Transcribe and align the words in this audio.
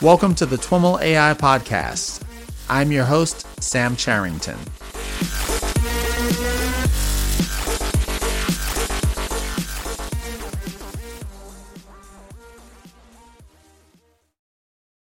Welcome 0.00 0.36
to 0.36 0.46
the 0.46 0.54
TWIML 0.54 1.02
AI 1.02 1.34
Podcast. 1.34 2.22
I'm 2.70 2.92
your 2.92 3.04
host, 3.04 3.44
Sam 3.60 3.96
Charrington. 3.96 4.56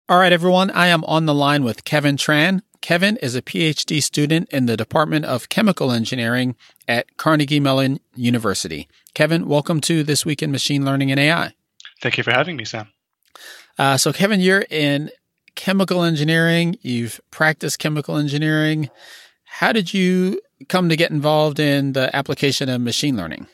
All 0.09 0.19
right, 0.19 0.33
everyone, 0.33 0.69
I 0.71 0.87
am 0.87 1.05
on 1.05 1.27
the 1.27 1.33
line 1.33 1.63
with 1.63 1.85
Kevin 1.85 2.17
Tran. 2.17 2.61
Kevin 2.81 3.15
is 3.15 3.35
a 3.35 3.41
PhD 3.41 4.03
student 4.03 4.49
in 4.49 4.65
the 4.65 4.75
Department 4.75 5.23
of 5.23 5.47
Chemical 5.47 5.93
Engineering 5.93 6.57
at 6.89 7.15
Carnegie 7.15 7.61
Mellon 7.61 8.01
University. 8.15 8.89
Kevin, 9.13 9.47
welcome 9.47 9.79
to 9.79 10.03
This 10.03 10.25
Week 10.25 10.43
in 10.43 10.51
Machine 10.51 10.83
Learning 10.83 11.09
and 11.09 11.21
AI. 11.21 11.53
Thank 12.01 12.17
you 12.17 12.25
for 12.25 12.31
having 12.31 12.57
me, 12.57 12.65
Sam. 12.65 12.89
Uh, 13.77 13.97
so, 13.97 14.13
Kevin, 14.13 14.39
you're 14.39 14.65
in 14.69 15.09
chemical 15.55 16.03
engineering. 16.03 16.77
You've 16.81 17.19
practiced 17.31 17.79
chemical 17.79 18.17
engineering. 18.17 18.89
How 19.45 19.71
did 19.71 19.93
you 19.93 20.41
come 20.69 20.89
to 20.89 20.95
get 20.95 21.11
involved 21.11 21.59
in 21.59 21.93
the 21.93 22.15
application 22.15 22.69
of 22.69 22.81
machine 22.81 23.15
learning? 23.15 23.47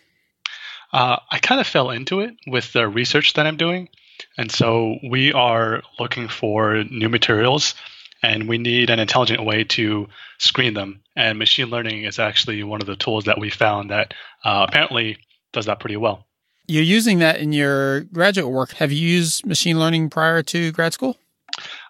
Uh, 0.91 1.17
I 1.31 1.39
kind 1.39 1.61
of 1.61 1.67
fell 1.67 1.91
into 1.91 2.21
it 2.21 2.35
with 2.47 2.73
the 2.73 2.87
research 2.87 3.33
that 3.33 3.45
I'm 3.45 3.57
doing. 3.57 3.89
And 4.37 4.51
so 4.51 4.97
we 5.09 5.31
are 5.33 5.81
looking 5.99 6.27
for 6.27 6.83
new 6.85 7.09
materials 7.09 7.75
and 8.21 8.49
we 8.49 8.57
need 8.57 8.89
an 8.89 8.99
intelligent 8.99 9.45
way 9.45 9.63
to 9.63 10.07
screen 10.39 10.73
them. 10.73 11.01
And 11.15 11.39
machine 11.39 11.69
learning 11.69 12.03
is 12.03 12.19
actually 12.19 12.63
one 12.63 12.81
of 12.81 12.87
the 12.87 12.95
tools 12.95 13.25
that 13.25 13.39
we 13.39 13.49
found 13.49 13.91
that 13.91 14.13
uh, 14.43 14.65
apparently 14.67 15.17
does 15.53 15.67
that 15.67 15.79
pretty 15.79 15.97
well. 15.97 16.25
You're 16.69 16.83
using 16.83 17.17
that 17.19 17.39
in 17.39 17.51
your 17.51 18.01
graduate 18.01 18.51
work. 18.51 18.73
Have 18.73 18.91
you 18.91 19.07
used 19.07 19.43
machine 19.43 19.79
learning 19.79 20.11
prior 20.11 20.43
to 20.43 20.71
grad 20.71 20.93
school? 20.93 21.17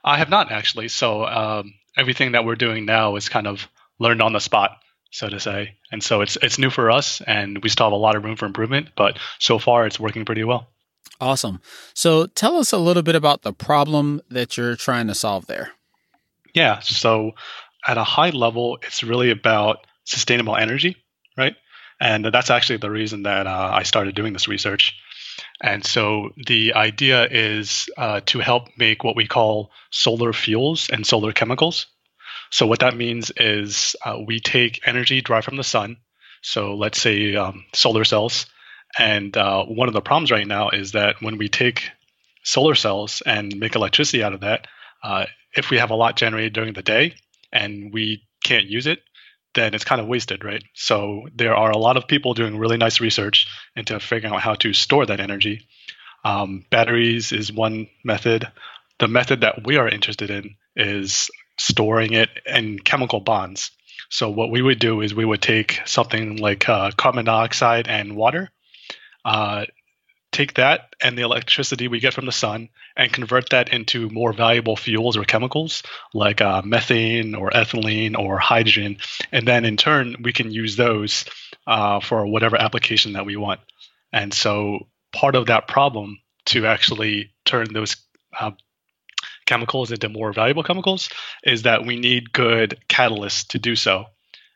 I 0.05 0.17
have 0.17 0.29
not 0.29 0.53
actually. 0.53 0.87
So 0.87 1.25
um, 1.25 1.73
everything 1.97 2.31
that 2.31 2.45
we're 2.45 2.55
doing 2.55 2.85
now 2.85 3.17
is 3.17 3.27
kind 3.27 3.45
of 3.45 3.67
learned 3.99 4.21
on 4.21 4.31
the 4.31 4.39
spot, 4.39 4.77
so 5.11 5.27
to 5.27 5.37
say. 5.37 5.75
And 5.91 6.01
so 6.01 6.21
it's 6.21 6.37
it's 6.41 6.57
new 6.57 6.69
for 6.69 6.89
us, 6.89 7.21
and 7.27 7.61
we 7.61 7.67
still 7.67 7.87
have 7.87 7.93
a 7.93 7.97
lot 7.97 8.15
of 8.15 8.23
room 8.23 8.37
for 8.37 8.45
improvement. 8.45 8.89
But 8.95 9.19
so 9.37 9.59
far, 9.59 9.85
it's 9.85 9.99
working 9.99 10.23
pretty 10.23 10.45
well. 10.45 10.69
Awesome. 11.19 11.59
So 11.93 12.27
tell 12.27 12.55
us 12.55 12.71
a 12.71 12.77
little 12.77 13.03
bit 13.03 13.15
about 13.15 13.41
the 13.41 13.51
problem 13.51 14.21
that 14.29 14.55
you're 14.55 14.77
trying 14.77 15.07
to 15.07 15.13
solve 15.13 15.47
there. 15.47 15.71
Yeah. 16.53 16.79
So 16.79 17.31
at 17.85 17.97
a 17.97 18.05
high 18.05 18.29
level, 18.29 18.79
it's 18.83 19.03
really 19.03 19.29
about 19.29 19.85
sustainable 20.05 20.55
energy, 20.55 20.95
right? 21.37 21.55
And 21.99 22.25
that's 22.25 22.49
actually 22.49 22.77
the 22.77 22.91
reason 22.91 23.23
that 23.23 23.45
uh, 23.47 23.71
I 23.73 23.83
started 23.83 24.15
doing 24.15 24.33
this 24.33 24.47
research. 24.47 24.95
And 25.61 25.85
so 25.85 26.29
the 26.37 26.73
idea 26.73 27.27
is 27.29 27.89
uh, 27.97 28.21
to 28.27 28.39
help 28.39 28.69
make 28.77 29.03
what 29.03 29.15
we 29.15 29.27
call 29.27 29.71
solar 29.91 30.33
fuels 30.33 30.89
and 30.89 31.05
solar 31.05 31.33
chemicals. 31.33 31.87
So 32.51 32.65
what 32.65 32.79
that 32.79 32.95
means 32.95 33.31
is 33.37 33.95
uh, 34.05 34.17
we 34.25 34.39
take 34.39 34.87
energy 34.87 35.21
derived 35.21 35.45
from 35.45 35.57
the 35.57 35.63
sun. 35.63 35.97
So 36.41 36.75
let's 36.75 37.01
say 37.01 37.35
um, 37.35 37.65
solar 37.73 38.05
cells. 38.05 38.45
And 38.97 39.35
uh, 39.35 39.65
one 39.65 39.87
of 39.87 39.93
the 39.93 40.01
problems 40.01 40.31
right 40.31 40.47
now 40.47 40.69
is 40.69 40.93
that 40.93 41.21
when 41.21 41.37
we 41.37 41.49
take 41.49 41.91
solar 42.43 42.75
cells 42.75 43.21
and 43.25 43.55
make 43.59 43.75
electricity 43.75 44.23
out 44.23 44.33
of 44.33 44.41
that, 44.41 44.67
uh, 45.03 45.25
if 45.53 45.69
we 45.69 45.77
have 45.77 45.91
a 45.91 45.95
lot 45.95 46.15
generated 46.15 46.53
during 46.53 46.73
the 46.73 46.81
day 46.81 47.15
and 47.51 47.93
we 47.93 48.23
can't 48.43 48.65
use 48.65 48.87
it, 48.87 48.99
then 49.55 49.73
it's 49.73 49.83
kind 49.83 50.01
of 50.01 50.07
wasted, 50.07 50.43
right? 50.43 50.63
So 50.73 51.27
there 51.35 51.55
are 51.55 51.71
a 51.71 51.77
lot 51.77 51.97
of 51.97 52.07
people 52.07 52.33
doing 52.33 52.57
really 52.57 52.77
nice 52.77 52.99
research 52.99 53.47
into 53.75 53.99
figuring 53.99 54.33
out 54.33 54.41
how 54.41 54.55
to 54.55 54.73
store 54.73 55.05
that 55.05 55.19
energy. 55.19 55.67
Um, 56.23 56.65
batteries 56.69 57.31
is 57.31 57.51
one 57.51 57.87
method. 58.03 58.51
The 58.99 59.07
method 59.07 59.41
that 59.41 59.65
we 59.65 59.77
are 59.77 59.87
interested 59.87 60.29
in 60.29 60.55
is 60.75 61.29
storing 61.57 62.13
it 62.13 62.29
in 62.45 62.79
chemical 62.79 63.19
bonds. 63.19 63.71
So 64.09 64.29
what 64.29 64.49
we 64.51 64.61
would 64.61 64.79
do 64.79 65.01
is 65.01 65.13
we 65.13 65.25
would 65.25 65.41
take 65.41 65.81
something 65.85 66.37
like 66.37 66.67
uh, 66.67 66.91
carbon 66.91 67.25
dioxide 67.25 67.87
and 67.87 68.15
water, 68.15 68.49
uh, 69.23 69.65
take 70.31 70.55
that 70.55 70.93
and 71.01 71.17
the 71.17 71.23
electricity 71.23 71.87
we 71.87 71.99
get 71.99 72.13
from 72.13 72.25
the 72.25 72.31
sun 72.31 72.69
and 72.95 73.11
convert 73.11 73.49
that 73.49 73.73
into 73.73 74.09
more 74.09 74.31
valuable 74.31 74.75
fuels 74.75 75.17
or 75.17 75.23
chemicals 75.23 75.83
like 76.13 76.41
uh, 76.41 76.61
methane 76.63 77.35
or 77.35 77.49
ethylene 77.49 78.17
or 78.17 78.37
hydrogen. 78.37 78.97
And 79.31 79.47
then 79.47 79.65
in 79.65 79.77
turn, 79.77 80.17
we 80.21 80.33
can 80.33 80.51
use 80.51 80.75
those 80.75 81.25
uh, 81.65 81.99
for 81.99 82.27
whatever 82.27 82.57
application 82.57 83.13
that 83.13 83.25
we 83.25 83.35
want. 83.35 83.59
And 84.13 84.33
so 84.33 84.87
part 85.11 85.35
of 85.35 85.47
that 85.47 85.67
problem 85.67 86.19
to 86.45 86.65
actually 86.67 87.31
turn 87.45 87.73
those 87.73 87.97
uh, 88.39 88.51
chemicals 89.45 89.91
into 89.91 90.09
more 90.09 90.31
valuable 90.31 90.63
chemicals 90.63 91.09
is 91.43 91.63
that 91.63 91.85
we 91.85 91.99
need 91.99 92.31
good 92.31 92.79
catalysts 92.87 93.47
to 93.47 93.59
do 93.59 93.75
so. 93.75 94.05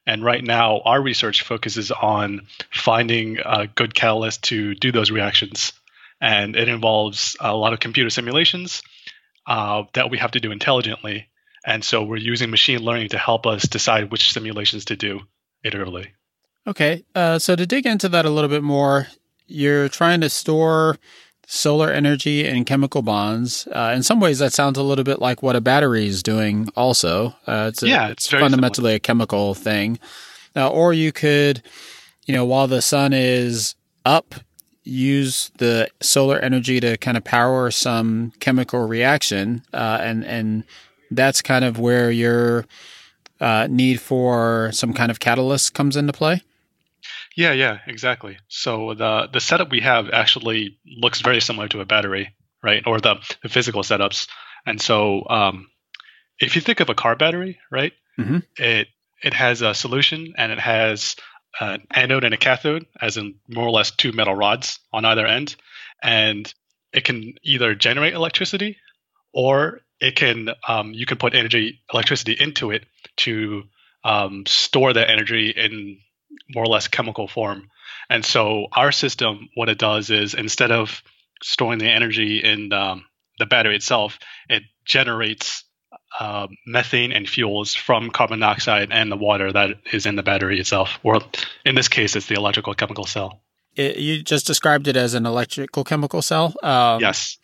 And 0.06 0.24
right 0.24 0.44
now, 0.44 0.81
our 0.81 1.02
research 1.02 1.44
focuses 1.44 1.91
on 1.91 2.47
finding 2.72 3.40
a 3.44 3.68
good 3.68 3.96
catalyst 3.96 4.44
to 4.44 4.75
do 4.75 4.91
those 4.91 5.12
reactions. 5.12 5.74
And 6.19 6.56
it 6.56 6.68
involves 6.68 7.38
a 7.40 7.56
lot 7.56 7.74
of 7.74 7.80
computer 7.80 8.09
simulations 8.09 8.81
uh, 9.47 9.84
that 9.94 10.09
we 10.09 10.18
have 10.18 10.31
to 10.31 10.40
do 10.40 10.52
intelligently. 10.52 11.30
And 11.66 11.84
so 11.84 12.03
we're 12.03 12.18
using 12.18 12.50
machine 12.50 12.80
learning 12.80 13.09
to 13.09 13.18
help 13.18 13.46
us 13.46 13.64
decide 13.64 14.12
which 14.12 14.34
simulations 14.34 14.86
to 14.86 14.96
do 14.96 15.22
iteratively. 15.66 16.08
Okay. 16.68 17.03
Uh, 17.16 17.40
so 17.40 17.56
to 17.56 17.66
dig 17.66 17.85
into 17.85 18.09
that 18.09 18.25
a 18.25 18.30
little 18.30 18.50
bit 18.50 18.64
more, 18.64 19.08
you're 19.47 19.90
trying 19.90 20.22
to 20.22 20.30
store 20.30 20.97
solar 21.47 21.91
energy 21.91 22.47
and 22.47 22.65
chemical 22.65 23.01
bonds. 23.01 23.67
Uh, 23.67 23.93
in 23.95 24.03
some 24.03 24.19
ways, 24.19 24.39
that 24.39 24.53
sounds 24.53 24.77
a 24.77 24.83
little 24.83 25.03
bit 25.03 25.19
like 25.19 25.43
what 25.43 25.55
a 25.55 25.61
battery 25.61 26.07
is 26.07 26.23
doing. 26.23 26.69
Also, 26.75 27.35
uh, 27.47 27.69
it's 27.69 27.83
a, 27.83 27.87
yeah, 27.87 28.07
it's, 28.09 28.27
fundamentally 28.27 28.89
similar. 28.89 28.95
a 28.95 28.99
chemical 28.99 29.53
thing. 29.53 29.99
Uh, 30.55 30.69
or 30.69 30.93
you 30.93 31.11
could, 31.11 31.61
you 32.25 32.33
know, 32.33 32.45
while 32.45 32.67
the 32.67 32.81
sun 32.81 33.13
is 33.13 33.75
up, 34.05 34.35
use 34.83 35.51
the 35.57 35.89
solar 36.01 36.37
energy 36.39 36.79
to 36.79 36.97
kind 36.97 37.17
of 37.17 37.23
power 37.23 37.71
some 37.71 38.31
chemical 38.39 38.87
reaction, 38.87 39.63
uh, 39.73 39.99
and 40.01 40.25
and 40.25 40.63
that's 41.09 41.41
kind 41.41 41.63
of 41.65 41.79
where 41.79 42.11
your 42.11 42.65
uh, 43.39 43.67
need 43.69 43.99
for 44.01 44.71
some 44.73 44.93
kind 44.93 45.11
of 45.11 45.19
catalyst 45.19 45.73
comes 45.73 45.95
into 45.95 46.13
play. 46.13 46.41
Yeah, 47.35 47.53
yeah, 47.53 47.79
exactly. 47.88 48.38
So 48.47 48.94
the 48.94 49.27
the 49.31 49.39
setup 49.39 49.71
we 49.71 49.81
have 49.81 50.09
actually 50.09 50.77
looks 50.85 51.21
very 51.21 51.41
similar 51.41 51.67
to 51.69 51.81
a 51.81 51.85
battery, 51.85 52.35
right? 52.63 52.83
Or 52.85 52.99
the, 52.99 53.16
the 53.41 53.49
physical 53.49 53.81
setups. 53.81 54.27
And 54.66 54.79
so 54.79 55.27
um, 55.29 55.67
if 56.39 56.55
you 56.55 56.61
think 56.61 56.79
of 56.79 56.89
a 56.89 56.95
car 56.95 57.16
battery, 57.16 57.59
right? 57.72 57.93
Mm-hmm. 58.19 58.39
It 58.57 58.88
it 59.23 59.33
has 59.33 59.61
a 59.61 59.73
solution 59.73 60.33
and 60.38 60.51
it 60.51 60.59
has 60.59 61.16
an 61.59 61.88
anode 61.91 62.23
and 62.23 62.33
a 62.33 62.38
cathode, 62.38 62.85
as 63.01 63.17
in 63.17 63.35
more 63.47 63.66
or 63.66 63.72
less 63.72 63.91
two 63.91 64.11
metal 64.11 64.35
rods 64.35 64.79
on 64.91 65.05
either 65.05 65.25
end, 65.25 65.55
and 66.01 66.51
it 66.91 67.03
can 67.03 67.33
either 67.43 67.73
generate 67.73 68.13
electricity 68.13 68.77
or 69.33 69.81
it 69.99 70.16
can 70.16 70.49
um, 70.67 70.93
you 70.93 71.05
can 71.05 71.17
put 71.17 71.33
energy 71.33 71.81
electricity 71.91 72.33
into 72.33 72.72
it 72.72 72.85
to 73.17 73.63
um, 74.03 74.45
store 74.45 74.93
that 74.93 75.09
energy 75.09 75.49
in 75.49 75.97
more 76.49 76.63
or 76.63 76.67
less 76.67 76.88
chemical 76.88 77.27
form. 77.27 77.69
And 78.09 78.25
so 78.25 78.67
our 78.71 78.91
system, 78.91 79.49
what 79.55 79.69
it 79.69 79.77
does 79.77 80.09
is 80.09 80.33
instead 80.33 80.71
of 80.71 81.01
storing 81.41 81.79
the 81.79 81.89
energy 81.89 82.39
in 82.39 82.71
um, 82.73 83.05
the 83.39 83.45
battery 83.45 83.75
itself, 83.75 84.19
it 84.49 84.63
generates 84.85 85.63
uh, 86.19 86.47
methane 86.66 87.11
and 87.11 87.27
fuels 87.27 87.73
from 87.73 88.09
carbon 88.09 88.39
dioxide 88.39 88.89
and 88.91 89.11
the 89.11 89.17
water 89.17 89.51
that 89.51 89.77
is 89.91 90.05
in 90.05 90.16
the 90.16 90.23
battery 90.23 90.59
itself. 90.59 90.99
Or 91.03 91.19
in 91.66 91.75
this 91.75 91.87
case, 91.87 92.16
it's 92.16 92.28
the 92.28 92.35
electrical 92.35 92.73
chemical 92.73 93.05
cell. 93.05 93.41
It, 93.75 93.97
you 93.97 94.22
just 94.22 94.46
described 94.46 94.87
it 94.87 94.96
as 94.96 95.16
an 95.16 95.25
electrical 95.25 95.84
chemical 95.84 96.22
cell. 96.22 96.53
Um, 96.61 97.02
yes. 97.02 97.37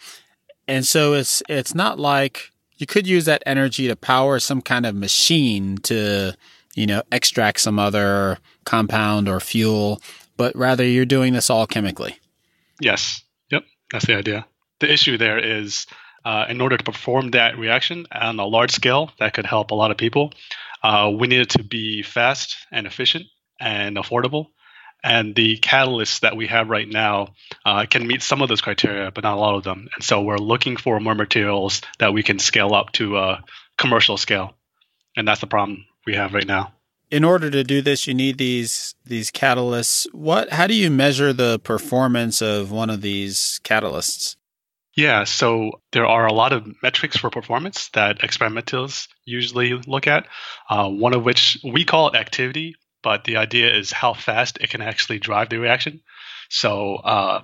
And 0.67 0.85
so 0.85 1.13
it's 1.13 1.41
it's 1.49 1.73
not 1.73 1.99
like 1.99 2.51
you 2.77 2.85
could 2.85 3.07
use 3.07 3.25
that 3.25 3.41
energy 3.45 3.87
to 3.87 3.95
power 3.95 4.39
some 4.39 4.61
kind 4.61 4.85
of 4.85 4.95
machine 4.95 5.77
to 5.79 6.35
you 6.79 6.87
know, 6.87 7.03
extract 7.11 7.59
some 7.59 7.77
other 7.77 8.37
compound 8.63 9.27
or 9.27 9.41
fuel, 9.41 10.01
but 10.37 10.55
rather 10.55 10.85
you're 10.85 11.05
doing 11.05 11.33
this 11.33 11.49
all 11.49 11.67
chemically. 11.67 12.17
Yes. 12.79 13.21
Yep. 13.51 13.63
That's 13.91 14.05
the 14.05 14.15
idea. 14.15 14.45
The 14.79 14.89
issue 14.89 15.17
there 15.17 15.39
is 15.39 15.87
uh, 16.23 16.45
in 16.47 16.61
order 16.61 16.77
to 16.77 16.83
perform 16.85 17.31
that 17.31 17.59
reaction 17.59 18.07
on 18.13 18.39
a 18.39 18.45
large 18.45 18.71
scale 18.71 19.11
that 19.19 19.33
could 19.33 19.45
help 19.45 19.71
a 19.71 19.75
lot 19.75 19.91
of 19.91 19.97
people, 19.97 20.31
uh, 20.81 21.11
we 21.13 21.27
need 21.27 21.41
it 21.41 21.49
to 21.49 21.63
be 21.63 22.01
fast 22.01 22.55
and 22.71 22.87
efficient 22.87 23.25
and 23.59 23.97
affordable. 23.97 24.47
And 25.03 25.35
the 25.35 25.57
catalysts 25.57 26.21
that 26.21 26.37
we 26.37 26.47
have 26.47 26.69
right 26.69 26.87
now 26.87 27.33
uh, 27.65 27.87
can 27.89 28.07
meet 28.07 28.21
some 28.21 28.41
of 28.41 28.47
those 28.47 28.61
criteria, 28.61 29.11
but 29.11 29.25
not 29.25 29.35
a 29.35 29.41
lot 29.41 29.55
of 29.55 29.65
them. 29.65 29.89
And 29.95 30.01
so 30.01 30.21
we're 30.21 30.37
looking 30.37 30.77
for 30.77 30.97
more 31.01 31.15
materials 31.15 31.81
that 31.97 32.13
we 32.13 32.23
can 32.23 32.39
scale 32.39 32.73
up 32.73 32.93
to 32.93 33.17
a 33.17 33.43
commercial 33.77 34.15
scale. 34.15 34.55
And 35.17 35.27
that's 35.27 35.41
the 35.41 35.47
problem 35.47 35.83
we 36.09 36.15
have 36.15 36.33
right 36.33 36.47
now. 36.47 36.73
In 37.11 37.23
order 37.23 37.49
to 37.51 37.63
do 37.63 37.81
this, 37.81 38.07
you 38.07 38.13
need 38.13 38.37
these 38.37 38.95
these 39.05 39.31
catalysts. 39.31 40.07
What? 40.13 40.51
How 40.51 40.67
do 40.67 40.73
you 40.73 40.89
measure 40.89 41.33
the 41.33 41.59
performance 41.59 42.41
of 42.41 42.71
one 42.71 42.89
of 42.89 43.01
these 43.01 43.59
catalysts? 43.63 44.35
Yeah, 44.95 45.23
so 45.23 45.81
there 45.91 46.05
are 46.05 46.25
a 46.25 46.33
lot 46.33 46.51
of 46.51 46.67
metrics 46.83 47.17
for 47.17 47.29
performance 47.29 47.89
that 47.89 48.19
experimentals 48.19 49.07
usually 49.23 49.73
look 49.73 50.07
at. 50.07 50.27
Uh, 50.69 50.89
one 50.89 51.13
of 51.13 51.23
which 51.23 51.57
we 51.63 51.85
call 51.85 52.09
it 52.09 52.15
activity, 52.15 52.75
but 53.01 53.23
the 53.23 53.37
idea 53.37 53.73
is 53.75 53.91
how 53.91 54.13
fast 54.13 54.57
it 54.59 54.69
can 54.69 54.81
actually 54.81 55.19
drive 55.19 55.49
the 55.49 55.57
reaction. 55.57 56.01
So 56.49 56.95
uh, 56.95 57.43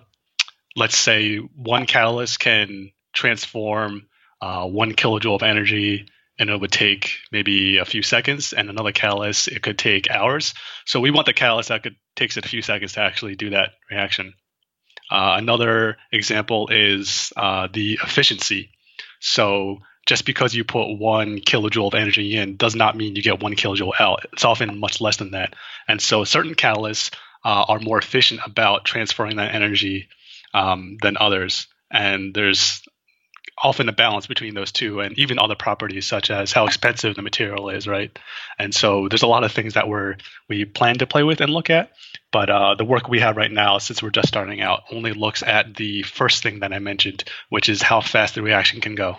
let's 0.75 0.97
say 0.97 1.37
one 1.37 1.85
catalyst 1.85 2.39
can 2.39 2.91
transform 3.13 4.07
uh, 4.41 4.65
one 4.65 4.93
kilojoule 4.93 5.35
of 5.35 5.43
energy 5.43 6.07
and 6.37 6.49
it 6.49 6.59
would 6.59 6.71
take 6.71 7.17
maybe 7.31 7.77
a 7.77 7.85
few 7.85 8.01
seconds 8.01 8.53
and 8.53 8.69
another 8.69 8.91
catalyst 8.91 9.47
it 9.47 9.61
could 9.61 9.77
take 9.77 10.09
hours. 10.09 10.53
So 10.85 10.99
we 10.99 11.11
want 11.11 11.25
the 11.25 11.33
catalyst 11.33 11.69
that 11.69 11.83
could 11.83 11.95
takes 12.15 12.37
it 12.37 12.45
a 12.45 12.49
few 12.49 12.61
seconds 12.61 12.93
to 12.93 13.01
actually 13.01 13.35
do 13.35 13.51
that 13.51 13.71
reaction. 13.91 14.33
Uh, 15.11 15.35
another 15.37 15.97
example 16.11 16.69
is 16.69 17.31
uh, 17.35 17.67
the 17.71 17.99
efficiency. 18.01 18.71
So 19.19 19.79
just 20.05 20.25
because 20.25 20.53
you 20.53 20.63
put 20.63 20.97
one 20.97 21.39
kilojoule 21.39 21.87
of 21.87 21.93
energy 21.93 22.35
in 22.35 22.57
does 22.57 22.75
not 22.75 22.95
mean 22.95 23.15
you 23.15 23.21
get 23.21 23.41
one 23.41 23.53
kilojoule 23.53 23.99
out. 23.99 24.25
It's 24.33 24.45
often 24.45 24.79
much 24.79 25.01
less 25.01 25.17
than 25.17 25.31
that. 25.31 25.55
And 25.87 26.01
so 26.01 26.23
certain 26.23 26.55
catalysts 26.55 27.13
uh, 27.43 27.65
are 27.67 27.79
more 27.79 27.97
efficient 27.97 28.41
about 28.45 28.85
transferring 28.85 29.37
that 29.37 29.53
energy 29.53 30.07
um, 30.53 30.97
than 31.01 31.17
others. 31.19 31.67
And 31.91 32.33
there's 32.33 32.81
often 33.63 33.87
a 33.87 33.93
balance 33.93 34.27
between 34.27 34.53
those 34.53 34.71
two 34.71 34.99
and 34.99 35.17
even 35.17 35.39
other 35.39 35.55
properties 35.55 36.05
such 36.05 36.29
as 36.29 36.51
how 36.51 36.65
expensive 36.65 37.15
the 37.15 37.21
material 37.21 37.69
is 37.69 37.87
right? 37.87 38.17
And 38.59 38.73
so 38.73 39.07
there's 39.07 39.23
a 39.23 39.27
lot 39.27 39.43
of 39.43 39.51
things 39.51 39.73
that 39.75 39.87
we're 39.87 40.17
we 40.49 40.65
plan 40.65 40.97
to 40.97 41.07
play 41.07 41.23
with 41.23 41.41
and 41.41 41.51
look 41.51 41.69
at 41.69 41.91
but 42.31 42.49
uh, 42.49 42.75
the 42.75 42.85
work 42.85 43.07
we 43.07 43.19
have 43.19 43.37
right 43.37 43.51
now 43.51 43.77
since 43.77 44.03
we're 44.03 44.09
just 44.09 44.27
starting 44.27 44.61
out 44.61 44.83
only 44.91 45.13
looks 45.13 45.41
at 45.43 45.75
the 45.75 46.03
first 46.03 46.43
thing 46.43 46.59
that 46.59 46.73
i 46.73 46.79
mentioned 46.79 47.23
which 47.49 47.69
is 47.69 47.81
how 47.81 48.01
fast 48.01 48.35
the 48.35 48.41
reaction 48.41 48.81
can 48.81 48.95
go. 48.95 49.17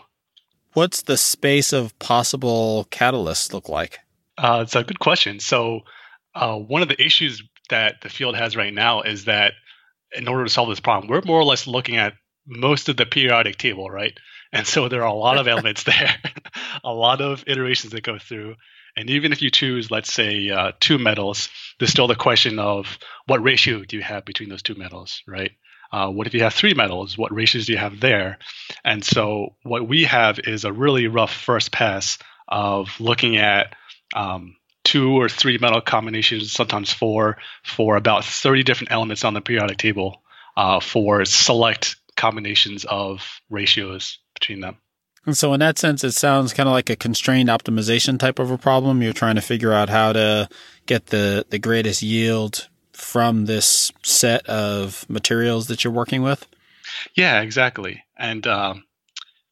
What's 0.75 1.03
the 1.03 1.17
space 1.17 1.73
of 1.73 1.99
possible 1.99 2.87
catalysts 2.91 3.53
look 3.55 3.71
like? 3.71 4.01
Uh, 4.37 4.61
it's 4.63 4.77
a 4.77 4.85
good 4.85 4.99
question. 4.99 5.41
So 5.41 5.81
uh, 6.35 6.57
one 6.57 6.83
of 6.83 6.89
the 6.89 7.03
issues 7.03 7.43
that 7.71 8.03
the 8.03 8.11
field 8.11 8.37
has 8.37 8.57
right 8.57 8.75
now 8.75 9.01
is 9.01 9.25
that 9.25 9.55
in 10.13 10.29
order 10.29 10.45
to 10.45 10.51
solve 10.51 10.69
this 10.69 10.81
problem 10.81 11.11
we're 11.11 11.23
more 11.23 11.41
or 11.41 11.45
less 11.45 11.67
looking 11.67 11.97
at 11.97 12.15
most 12.47 12.89
of 12.89 12.97
the 12.97 13.07
periodic 13.07 13.59
table, 13.59 13.91
right? 13.91 14.17
And 14.53 14.67
so 14.67 14.89
there 14.89 15.03
are 15.03 15.09
a 15.09 15.15
lot 15.15 15.39
of 15.39 15.49
elements 15.49 15.85
there, 15.85 16.15
a 16.85 16.93
lot 16.93 17.21
of 17.21 17.45
iterations 17.47 17.93
that 17.93 18.03
go 18.03 18.19
through. 18.19 18.57
And 18.97 19.11
even 19.11 19.33
if 19.33 19.43
you 19.43 19.51
choose, 19.51 19.91
let's 19.91 20.11
say, 20.11 20.49
uh, 20.49 20.73
two 20.81 20.99
metals, 20.99 21.51
there's 21.79 21.91
still 21.91 22.07
the 22.07 22.15
question 22.15 22.59
of 22.59 22.99
what 23.27 23.43
ratio 23.43 23.85
do 23.85 23.97
you 23.97 24.03
have 24.03 24.25
between 24.25 24.49
those 24.49 24.63
two 24.63 24.75
metals, 24.75 25.23
right? 25.27 25.53
Uh, 25.93 26.09
what 26.09 26.27
if 26.27 26.35
you 26.35 26.43
have 26.43 26.55
three 26.55 26.75
metals? 26.75 27.17
What 27.17 27.35
ratios 27.35 27.67
do 27.67 27.73
you 27.73 27.79
have 27.79 28.01
there? 28.01 28.39
And 28.85 29.05
so 29.05 29.55
what 29.63 29.87
we 29.87 30.05
have 30.05 30.39
is 30.41 30.65
a 30.65 30.73
really 30.73 31.07
rough 31.07 31.33
first 31.33 31.73
pass 31.73 32.19
of 32.49 32.89
looking 33.01 33.37
at 33.37 33.75
um, 34.15 34.57
two 34.85 35.21
or 35.21 35.29
three 35.29 35.59
metal 35.59 35.81
combinations, 35.81 36.53
sometimes 36.53 36.93
four, 36.93 37.39
for 37.65 37.97
about 37.97 38.25
30 38.25 38.63
different 38.63 38.93
elements 38.93 39.25
on 39.25 39.35
the 39.35 39.41
periodic 39.41 39.79
table 39.79 40.23
uh, 40.57 40.81
for 40.81 41.25
select 41.25 41.97
combinations 42.17 42.85
of 42.85 43.41
ratios 43.51 44.19
between 44.35 44.61
them. 44.61 44.79
And 45.27 45.37
so, 45.37 45.53
in 45.53 45.61
that 45.61 45.77
sense, 45.77 46.05
it 46.05 46.13
sounds 46.13 46.55
kind 46.55 46.69
of 46.69 46.73
like 46.73 46.89
a 46.89 46.97
constrained 46.97 47.49
optimization 47.49 48.19
type 48.19 48.39
of 48.39 48.51
a 48.51 48.59
problem. 48.59 49.03
You're 49.03 49.13
trying 49.13 49.35
to 49.35 49.41
figure 49.41 49.73
out 49.73 49.89
how 49.89 50.13
to 50.13 50.49
get 50.87 51.07
the, 51.07 51.45
the 51.51 51.59
greatest 51.59 52.01
yield 52.01 52.69
from 52.93 53.47
this 53.47 53.93
set 54.03 54.47
of 54.47 55.05
materials 55.09 55.67
that 55.67 55.83
you're 55.83 55.93
working 55.93 56.23
with. 56.23 56.47
Yeah, 57.15 57.41
exactly. 57.41 58.05
And 58.17 58.47
um, 58.47 58.85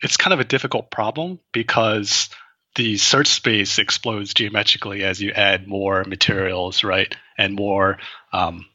it's 0.01 0.17
kind 0.17 0.33
of 0.33 0.41
a 0.41 0.45
difficult 0.45 0.91
problem 0.91 1.41
because 1.53 2.29
the 2.77 2.97
search 2.97 3.29
space 3.29 3.79
explodes 3.79 4.33
geometrically 4.33 5.03
as 5.03 5.21
you 5.21 5.33
add 5.33 5.67
more 5.67 6.05
materials, 6.05 6.85
right? 6.85 7.15
And 7.37 7.55
more 7.55 7.99
um, 8.33 8.67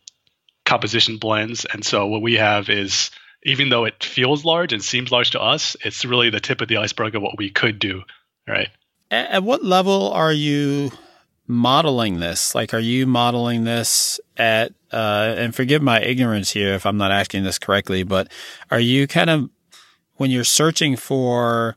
composition 0.65 1.18
blends. 1.18 1.65
And 1.65 1.83
so, 1.86 2.07
what 2.07 2.21
we 2.21 2.36
have 2.36 2.69
is 2.69 3.12
even 3.44 3.69
though 3.69 3.86
it 3.86 4.03
feels 4.03 4.44
large 4.44 4.74
and 4.74 4.83
seems 4.83 5.12
large 5.12 5.31
to 5.31 5.41
us, 5.41 5.75
it's 5.83 6.06
really 6.06 6.30
the 6.30 6.39
tip 6.39 6.62
of 6.62 6.68
the 6.68 6.77
iceberg 6.77 7.15
of 7.15 7.21
what 7.21 7.38
we 7.38 7.50
could 7.50 7.80
do, 7.80 8.03
right? 8.47 8.69
At 9.12 9.44
what 9.44 9.63
level 9.63 10.12
are 10.12 10.33
you 10.33 10.91
modeling 11.47 12.19
this? 12.19 12.53
Like, 12.53 12.74
are 12.74 12.80
you 12.80 13.07
modeling 13.07 13.63
this 13.63 14.19
at, 14.38 14.74
uh, 14.91 15.33
and 15.38 15.56
forgive 15.56 15.81
my 15.81 16.01
ignorance 16.01 16.51
here 16.51 16.74
if 16.74 16.86
I'm 16.86 16.97
not 16.97 17.12
asking 17.12 17.44
this 17.44 17.57
correctly, 17.57 18.03
but 18.03 18.31
are 18.69 18.80
you 18.80 19.07
kind 19.07 19.30
of, 19.30 19.50
when 20.15 20.30
you're 20.30 20.44
searching 20.44 20.95
for 20.95 21.75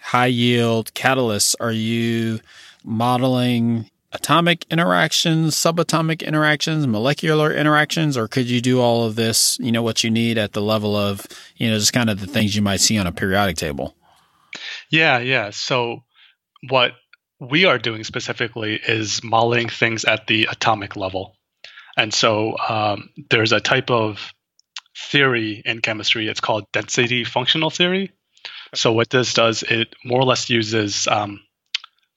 high 0.00 0.26
yield 0.26 0.92
catalysts, 0.94 1.54
are 1.60 1.72
you 1.72 2.40
modeling 2.82 3.90
atomic 4.16 4.64
interactions, 4.70 5.54
subatomic 5.54 6.26
interactions, 6.26 6.86
molecular 6.86 7.52
interactions, 7.52 8.16
or 8.16 8.26
could 8.26 8.48
you 8.48 8.60
do 8.60 8.80
all 8.80 9.04
of 9.04 9.14
this, 9.14 9.58
you 9.60 9.70
know, 9.70 9.82
what 9.82 10.02
you 10.02 10.10
need 10.10 10.38
at 10.38 10.52
the 10.52 10.62
level 10.62 10.96
of, 10.96 11.26
you 11.56 11.70
know, 11.70 11.78
just 11.78 11.92
kind 11.92 12.10
of 12.10 12.20
the 12.20 12.26
things 12.26 12.56
you 12.56 12.62
might 12.62 12.80
see 12.80 12.98
on 12.98 13.06
a 13.06 13.12
periodic 13.12 13.56
table? 13.56 13.94
Yeah, 14.90 15.18
yeah. 15.18 15.50
So 15.50 16.02
what 16.68 16.92
we 17.38 17.66
are 17.66 17.78
doing 17.78 18.04
specifically 18.04 18.80
is 18.88 19.22
modeling 19.22 19.68
things 19.68 20.04
at 20.04 20.26
the 20.26 20.48
atomic 20.50 20.96
level. 20.96 21.36
And 21.96 22.12
so 22.12 22.56
um, 22.58 23.10
there's 23.30 23.52
a 23.52 23.60
type 23.60 23.90
of 23.90 24.32
theory 25.10 25.62
in 25.64 25.80
chemistry, 25.80 26.26
it's 26.28 26.40
called 26.40 26.64
density 26.72 27.24
functional 27.24 27.70
theory. 27.70 28.12
So 28.74 28.92
what 28.92 29.10
this 29.10 29.34
does, 29.34 29.62
it 29.62 29.94
more 30.04 30.20
or 30.20 30.24
less 30.24 30.48
uses 30.48 31.06
um, 31.06 31.40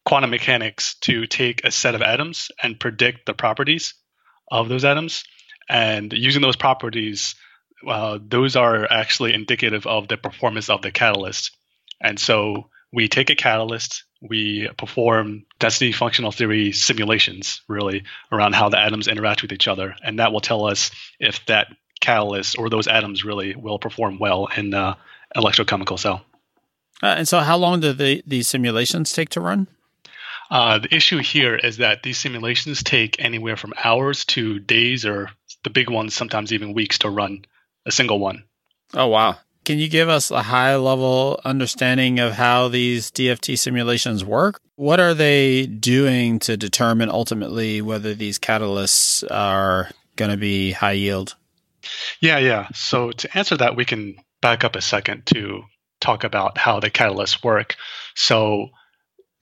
quantum 0.10 0.32
mechanics 0.32 0.96
to 1.02 1.28
take 1.28 1.64
a 1.64 1.70
set 1.70 1.94
of 1.94 2.02
atoms 2.02 2.50
and 2.64 2.80
predict 2.80 3.28
the 3.28 3.34
properties 3.36 3.94
of 4.52 4.68
those 4.68 4.84
atoms. 4.84 5.24
And 5.70 6.12
using 6.12 6.42
those 6.42 6.56
properties, 6.56 7.36
uh, 7.88 8.18
those 8.20 8.56
are 8.56 8.92
actually 8.92 9.36
indicative 9.36 9.86
of 9.86 10.08
the 10.08 10.18
performance 10.18 10.68
of 10.68 10.82
the 10.82 10.90
catalyst. 10.90 11.56
And 12.02 12.20
so 12.20 12.72
we 12.92 13.08
take 13.08 13.30
a 13.30 13.36
catalyst, 13.36 14.04
we 14.20 14.68
perform 14.80 15.46
density 15.60 15.92
functional 15.92 16.32
theory 16.32 16.72
simulations, 16.72 17.62
really, 17.68 18.04
around 18.32 18.56
how 18.56 18.70
the 18.70 18.80
atoms 18.80 19.08
interact 19.08 19.44
with 19.44 19.52
each 19.52 19.68
other. 19.68 19.94
And 20.04 20.18
that 20.18 20.32
will 20.32 20.42
tell 20.42 20.66
us 20.66 20.90
if 21.20 21.46
that 21.46 21.68
catalyst 22.02 22.58
or 22.58 22.72
those 22.72 22.88
atoms 22.88 23.24
really 23.24 23.56
will 23.56 23.78
perform 23.78 24.18
well 24.18 24.48
in 24.58 24.74
an 24.74 24.96
electrochemical 25.36 26.00
cell. 26.00 26.26
Uh, 27.04 27.14
and 27.20 27.28
so, 27.28 27.42
how 27.42 27.58
long 27.58 27.80
do 27.80 27.94
the, 27.94 28.24
these 28.26 28.48
simulations 28.48 29.14
take 29.14 29.30
to 29.30 29.40
run? 29.40 29.68
Uh, 30.50 30.80
the 30.80 30.94
issue 30.94 31.20
here 31.20 31.56
is 31.56 31.78
that 31.78 32.04
these 32.04 32.18
simulations 32.18 32.84
take 32.84 33.18
anywhere 33.20 33.56
from 33.56 33.74
hours 33.84 34.26
to 34.26 34.60
days, 34.60 35.06
or 35.06 35.30
the 35.64 35.70
big 35.70 35.90
ones 35.90 36.14
sometimes 36.14 36.52
even 36.52 36.74
weeks 36.74 37.00
to 37.00 37.10
run 37.10 37.46
a 37.86 37.92
single 37.92 38.20
one. 38.20 38.44
Oh 38.94 39.08
wow! 39.08 39.38
Can 39.66 39.78
you 39.78 39.88
give 39.88 40.10
us 40.10 40.32
a 40.32 40.42
high 40.42 40.76
level 40.78 41.40
understanding 41.46 42.20
of 42.20 42.34
how 42.34 42.70
these 42.70 43.12
DFT 43.12 43.58
simulations 43.58 44.26
work? 44.26 44.60
What 44.76 45.00
are 45.00 45.14
they 45.14 45.68
doing 45.68 46.40
to 46.40 46.58
determine 46.58 47.10
ultimately 47.10 47.82
whether 47.82 48.16
these 48.16 48.40
catalysts 48.40 49.24
are 49.30 49.92
going 50.16 50.32
to 50.32 50.38
be 50.38 50.72
high 50.72 50.94
yield? 50.94 51.36
Yeah, 52.20 52.40
yeah. 52.40 52.68
So 52.74 53.12
to 53.12 53.38
answer 53.38 53.58
that, 53.58 53.76
we 53.76 53.86
can 53.86 54.16
back 54.42 54.64
up 54.64 54.76
a 54.76 54.82
second 54.82 55.26
to 55.28 55.64
talk 56.02 56.24
about 56.24 56.58
how 56.58 56.80
the 56.80 56.90
catalysts 56.90 57.44
work. 57.44 57.76
So 58.16 58.70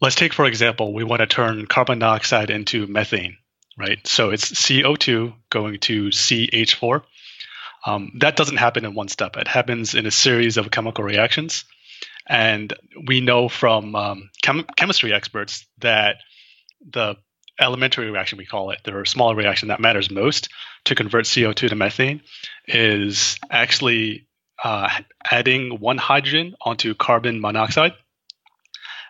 let's 0.02 0.16
take, 0.16 0.34
for 0.34 0.46
example, 0.46 0.94
we 0.94 1.04
want 1.04 1.22
to 1.22 1.28
turn 1.28 1.66
carbon 1.66 2.00
dioxide 2.00 2.50
into 2.50 2.88
methane, 2.88 3.38
right? 3.78 4.06
So 4.06 4.30
it's 4.30 4.52
CO2 4.52 5.34
going 5.50 5.80
to 5.82 6.08
CH4. 6.08 7.04
Um, 7.86 8.12
that 8.20 8.36
doesn't 8.36 8.58
happen 8.58 8.86
in 8.86 8.94
one 8.94 9.08
step. 9.08 9.38
It 9.38 9.48
happens 9.48 9.96
in 9.96 10.06
a 10.06 10.12
series 10.12 10.58
of 10.58 10.72
chemical 10.72 11.04
reactions. 11.04 11.66
And 12.28 12.74
we 13.06 13.22
know 13.22 13.48
from 13.48 13.96
um, 13.96 14.30
chem- 14.42 14.66
chemistry 14.76 15.14
experts 15.14 15.66
that 15.80 16.18
the 16.86 17.16
elementary 17.60 18.12
reaction, 18.12 18.38
we 18.38 18.46
call 18.46 18.72
it, 18.72 18.80
the 18.84 19.04
smaller 19.06 19.36
reaction 19.36 19.70
that 19.70 19.80
matters 19.80 20.12
most 20.12 20.50
to 20.86 20.96
convert 20.96 21.26
CO2 21.26 21.70
to 21.70 21.76
methane, 21.76 22.22
is 22.68 23.38
actually 23.50 24.28
uh, 24.64 24.90
adding 25.32 25.80
one 25.80 25.98
hydrogen 25.98 26.56
onto 26.62 26.94
carbon 26.94 27.40
monoxide 27.40 27.94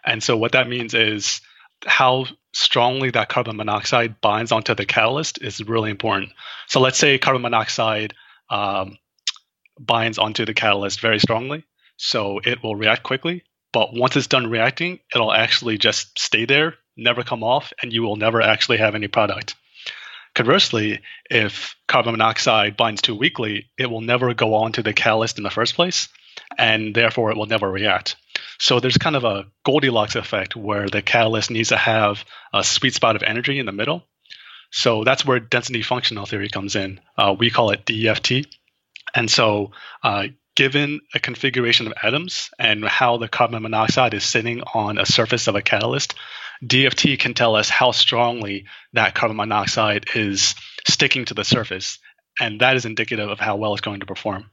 and 0.07 0.23
so 0.23 0.37
what 0.37 0.53
that 0.53 0.69
means 0.69 0.93
is 0.93 1.41
how 1.85 2.25
strongly 2.53 3.11
that 3.11 3.29
carbon 3.29 3.57
monoxide 3.57 4.19
binds 4.21 4.51
onto 4.51 4.73
the 4.73 4.85
catalyst 4.85 5.41
is 5.41 5.61
really 5.61 5.91
important. 5.91 6.31
So 6.67 6.79
let's 6.79 6.97
say 6.97 7.17
carbon 7.19 7.41
monoxide 7.41 8.13
um, 8.49 8.97
binds 9.77 10.17
onto 10.17 10.45
the 10.45 10.53
catalyst 10.53 11.01
very 11.01 11.19
strongly, 11.19 11.65
so 11.97 12.39
it 12.43 12.63
will 12.63 12.75
react 12.75 13.03
quickly. 13.03 13.43
But 13.73 13.93
once 13.93 14.15
it's 14.15 14.27
done 14.27 14.49
reacting, 14.49 14.99
it'll 15.13 15.33
actually 15.33 15.77
just 15.77 16.17
stay 16.17 16.45
there, 16.45 16.75
never 16.95 17.23
come 17.23 17.43
off, 17.43 17.73
and 17.81 17.91
you 17.91 18.01
will 18.01 18.15
never 18.15 18.41
actually 18.41 18.77
have 18.77 18.95
any 18.95 19.09
product. 19.09 19.55
Conversely, 20.33 21.01
if 21.29 21.75
carbon 21.87 22.13
monoxide 22.13 22.77
binds 22.77 23.01
too 23.01 23.15
weakly, 23.15 23.69
it 23.77 23.87
will 23.87 24.01
never 24.01 24.33
go 24.33 24.53
onto 24.53 24.81
the 24.81 24.93
catalyst 24.93 25.37
in 25.37 25.43
the 25.43 25.49
first 25.49 25.75
place, 25.75 26.07
and 26.57 26.95
therefore 26.95 27.31
it 27.31 27.37
will 27.37 27.45
never 27.45 27.69
react. 27.69 28.15
So 28.59 28.79
there's 28.79 28.97
kind 28.97 29.15
of 29.15 29.23
a 29.23 29.45
Goldilocks 29.63 30.15
effect 30.15 30.55
where 30.55 30.89
the 30.89 31.01
catalyst 31.01 31.51
needs 31.51 31.69
to 31.69 31.77
have 31.77 32.23
a 32.53 32.63
sweet 32.63 32.93
spot 32.93 33.15
of 33.15 33.23
energy 33.23 33.59
in 33.59 33.65
the 33.65 33.71
middle. 33.71 34.03
So 34.71 35.03
that's 35.03 35.25
where 35.25 35.39
density 35.39 35.81
functional 35.81 36.25
theory 36.25 36.49
comes 36.49 36.75
in. 36.75 36.99
Uh, 37.17 37.35
we 37.37 37.49
call 37.49 37.71
it 37.71 37.85
DFT. 37.85 38.45
And 39.15 39.31
so, 39.31 39.71
uh, 40.03 40.27
given 40.55 41.01
a 41.13 41.19
configuration 41.19 41.87
of 41.87 41.93
atoms 42.01 42.49
and 42.57 42.83
how 42.83 43.17
the 43.17 43.27
carbon 43.27 43.61
monoxide 43.61 44.13
is 44.13 44.23
sitting 44.23 44.61
on 44.73 44.97
a 44.97 45.05
surface 45.05 45.47
of 45.47 45.55
a 45.55 45.61
catalyst, 45.61 46.15
DFT 46.63 47.17
can 47.19 47.35
tell 47.35 47.55
us 47.55 47.69
how 47.69 47.91
strongly 47.91 48.65
that 48.93 49.13
carbon 49.13 49.37
monoxide 49.37 50.07
is 50.15 50.55
sticking 50.87 51.25
to 51.25 51.35
the 51.35 51.45
surface. 51.45 51.99
And 52.39 52.61
that 52.61 52.75
is 52.75 52.85
indicative 52.85 53.29
of 53.29 53.39
how 53.39 53.55
well 53.55 53.73
it's 53.73 53.81
going 53.81 54.01
to 54.01 54.05
perform 54.05 54.49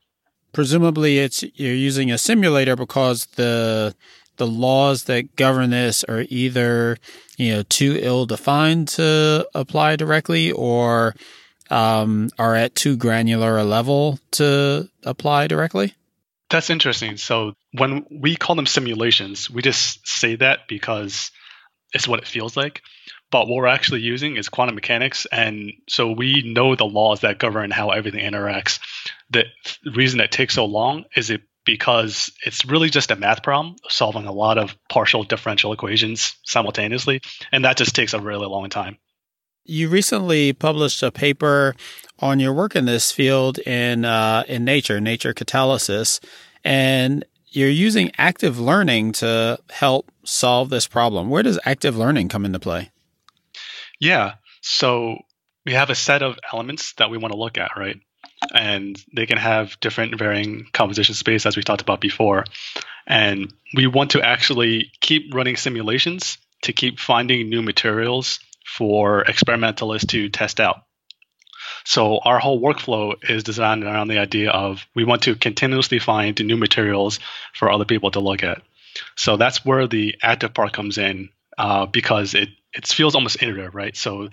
presumably 0.55 1.19
it's 1.19 1.43
you're 1.55 1.75
using 1.75 2.11
a 2.11 2.17
simulator 2.17 2.77
because 2.77 3.27
the 3.37 3.95
the 4.37 4.47
laws 4.47 5.05
that 5.05 5.37
govern 5.37 5.71
this 5.71 6.05
are 6.05 6.25
either 6.29 6.97
you 7.37 7.53
know 7.53 7.63
too 7.65 7.99
ill 8.01 8.25
defined 8.25 8.89
to 8.89 9.47
apply 9.55 9.97
directly 9.97 10.53
or 10.53 11.15
um, 11.71 12.31
are 12.39 12.55
at 12.55 12.75
too 12.75 12.97
granular 12.97 13.59
a 13.59 13.65
level 13.65 14.19
to 14.33 14.89
apply 15.03 15.47
directly? 15.47 15.95
That's 16.51 16.71
interesting. 16.71 17.17
So 17.17 17.55
when 17.73 18.07
we 18.11 18.37
call 18.37 18.55
them 18.55 18.67
simulations 18.67 19.51
we 19.51 19.63
just 19.63 20.07
say 20.07 20.37
that 20.37 20.69
because 20.69 21.31
it's 21.93 22.09
what 22.09 22.21
it 22.21 22.27
feels 22.27 22.57
like. 22.57 22.83
But 23.31 23.49
what 23.49 23.57
we're 23.57 23.67
actually 23.67 24.01
using 24.01 24.37
is 24.37 24.49
quantum 24.49 24.77
mechanics. 24.77 25.27
And 25.33 25.73
so 25.89 26.13
we 26.13 26.43
know 26.45 26.77
the 26.77 26.85
laws 26.85 27.21
that 27.21 27.39
govern 27.39 27.71
how 27.71 27.91
everything 27.91 28.21
interacts 28.21 28.79
the 29.31 29.45
reason 29.95 30.21
it 30.21 30.31
takes 30.31 30.55
so 30.55 30.65
long 30.65 31.05
is 31.17 31.31
it 31.31 31.43
because 31.65 32.31
it's 32.45 32.65
really 32.65 32.91
just 32.91 33.11
a 33.11 33.17
math 33.17 33.43
problem 33.43 33.77
solving 33.89 34.27
a 34.27 34.33
lot 34.33 34.59
of 34.59 34.77
partial 34.89 35.25
differential 35.25 35.73
equations 35.73 36.37
simultaneously 36.45 37.21
and 37.53 37.65
that 37.65 37.77
just 37.77 37.95
takes 37.95 38.13
a 38.13 38.21
really 38.21 38.47
long 38.47 38.69
time. 38.69 38.99
You 39.65 39.89
recently 39.89 40.53
published 40.53 41.03
a 41.03 41.11
paper 41.11 41.75
on 42.19 42.39
your 42.39 42.53
work 42.53 42.77
in 42.77 42.85
this 42.85 43.11
field 43.11 43.59
in 43.61 44.05
uh, 44.05 44.45
in 44.47 44.65
nature 44.65 45.01
nature 45.01 45.33
catalysis 45.33 46.23
and 46.65 47.25
you're 47.49 47.71
using 47.71 48.11
active 48.19 48.59
learning 48.59 49.13
to 49.13 49.59
help 49.71 50.11
solve 50.25 50.71
this 50.71 50.89
problem. 50.89 51.31
Where 51.31 51.43
does 51.43 51.59
active 51.65 51.97
learning 51.97 52.29
come 52.29 52.45
into 52.45 52.59
play? 52.59 52.91
Yeah 53.99 54.35
so 54.65 55.19
we 55.67 55.73
have 55.73 55.91
a 55.91 55.95
set 55.95 56.23
of 56.23 56.39
elements 56.53 56.95
that 56.95 57.11
we 57.11 57.19
want 57.19 57.33
to 57.33 57.39
look 57.39 57.59
at 57.59 57.73
right 57.77 58.01
and 58.53 59.03
they 59.15 59.27
can 59.27 59.39
have 59.39 59.79
different 59.81 60.19
varying 60.19 60.67
composition 60.73 61.15
space 61.15 61.47
as 61.47 61.57
we 61.57 61.63
talked 61.63 61.83
about 61.83 62.01
before. 62.01 62.45
And 63.07 63.53
we 63.75 63.87
want 63.87 64.13
to 64.13 64.23
actually 64.23 64.91
keep 65.01 65.35
running 65.35 65.57
simulations 65.57 66.39
to 66.63 66.73
keep 66.73 66.99
finding 66.99 67.49
new 67.49 67.63
materials 67.63 68.41
for 68.65 69.23
experimentalists 69.23 70.07
to 70.09 70.29
test 70.29 70.61
out. 70.61 70.85
So 71.85 72.19
our 72.19 72.39
whole 72.39 72.61
workflow 72.61 73.15
is 73.29 73.43
designed 73.43 73.85
around 73.85 74.09
the 74.09 74.19
idea 74.19 74.51
of 74.51 74.87
we 74.95 75.05
want 75.05 75.23
to 75.23 75.35
continuously 75.35 75.99
find 75.99 76.39
new 76.45 76.57
materials 76.57 77.21
for 77.53 77.71
other 77.71 77.85
people 77.85 78.11
to 78.13 78.21
look 78.21 78.43
at. 78.43 78.63
So 79.17 79.37
that's 79.37 79.65
where 79.65 79.87
the 79.87 80.17
active 80.23 80.55
part 80.55 80.73
comes 80.73 80.99
in 80.99 81.31
uh, 81.59 81.87
because 81.87 82.35
it 82.35 82.49
it 82.73 82.87
feels 82.87 83.15
almost 83.15 83.43
iterative, 83.43 83.75
right? 83.75 83.97
So 83.97 84.31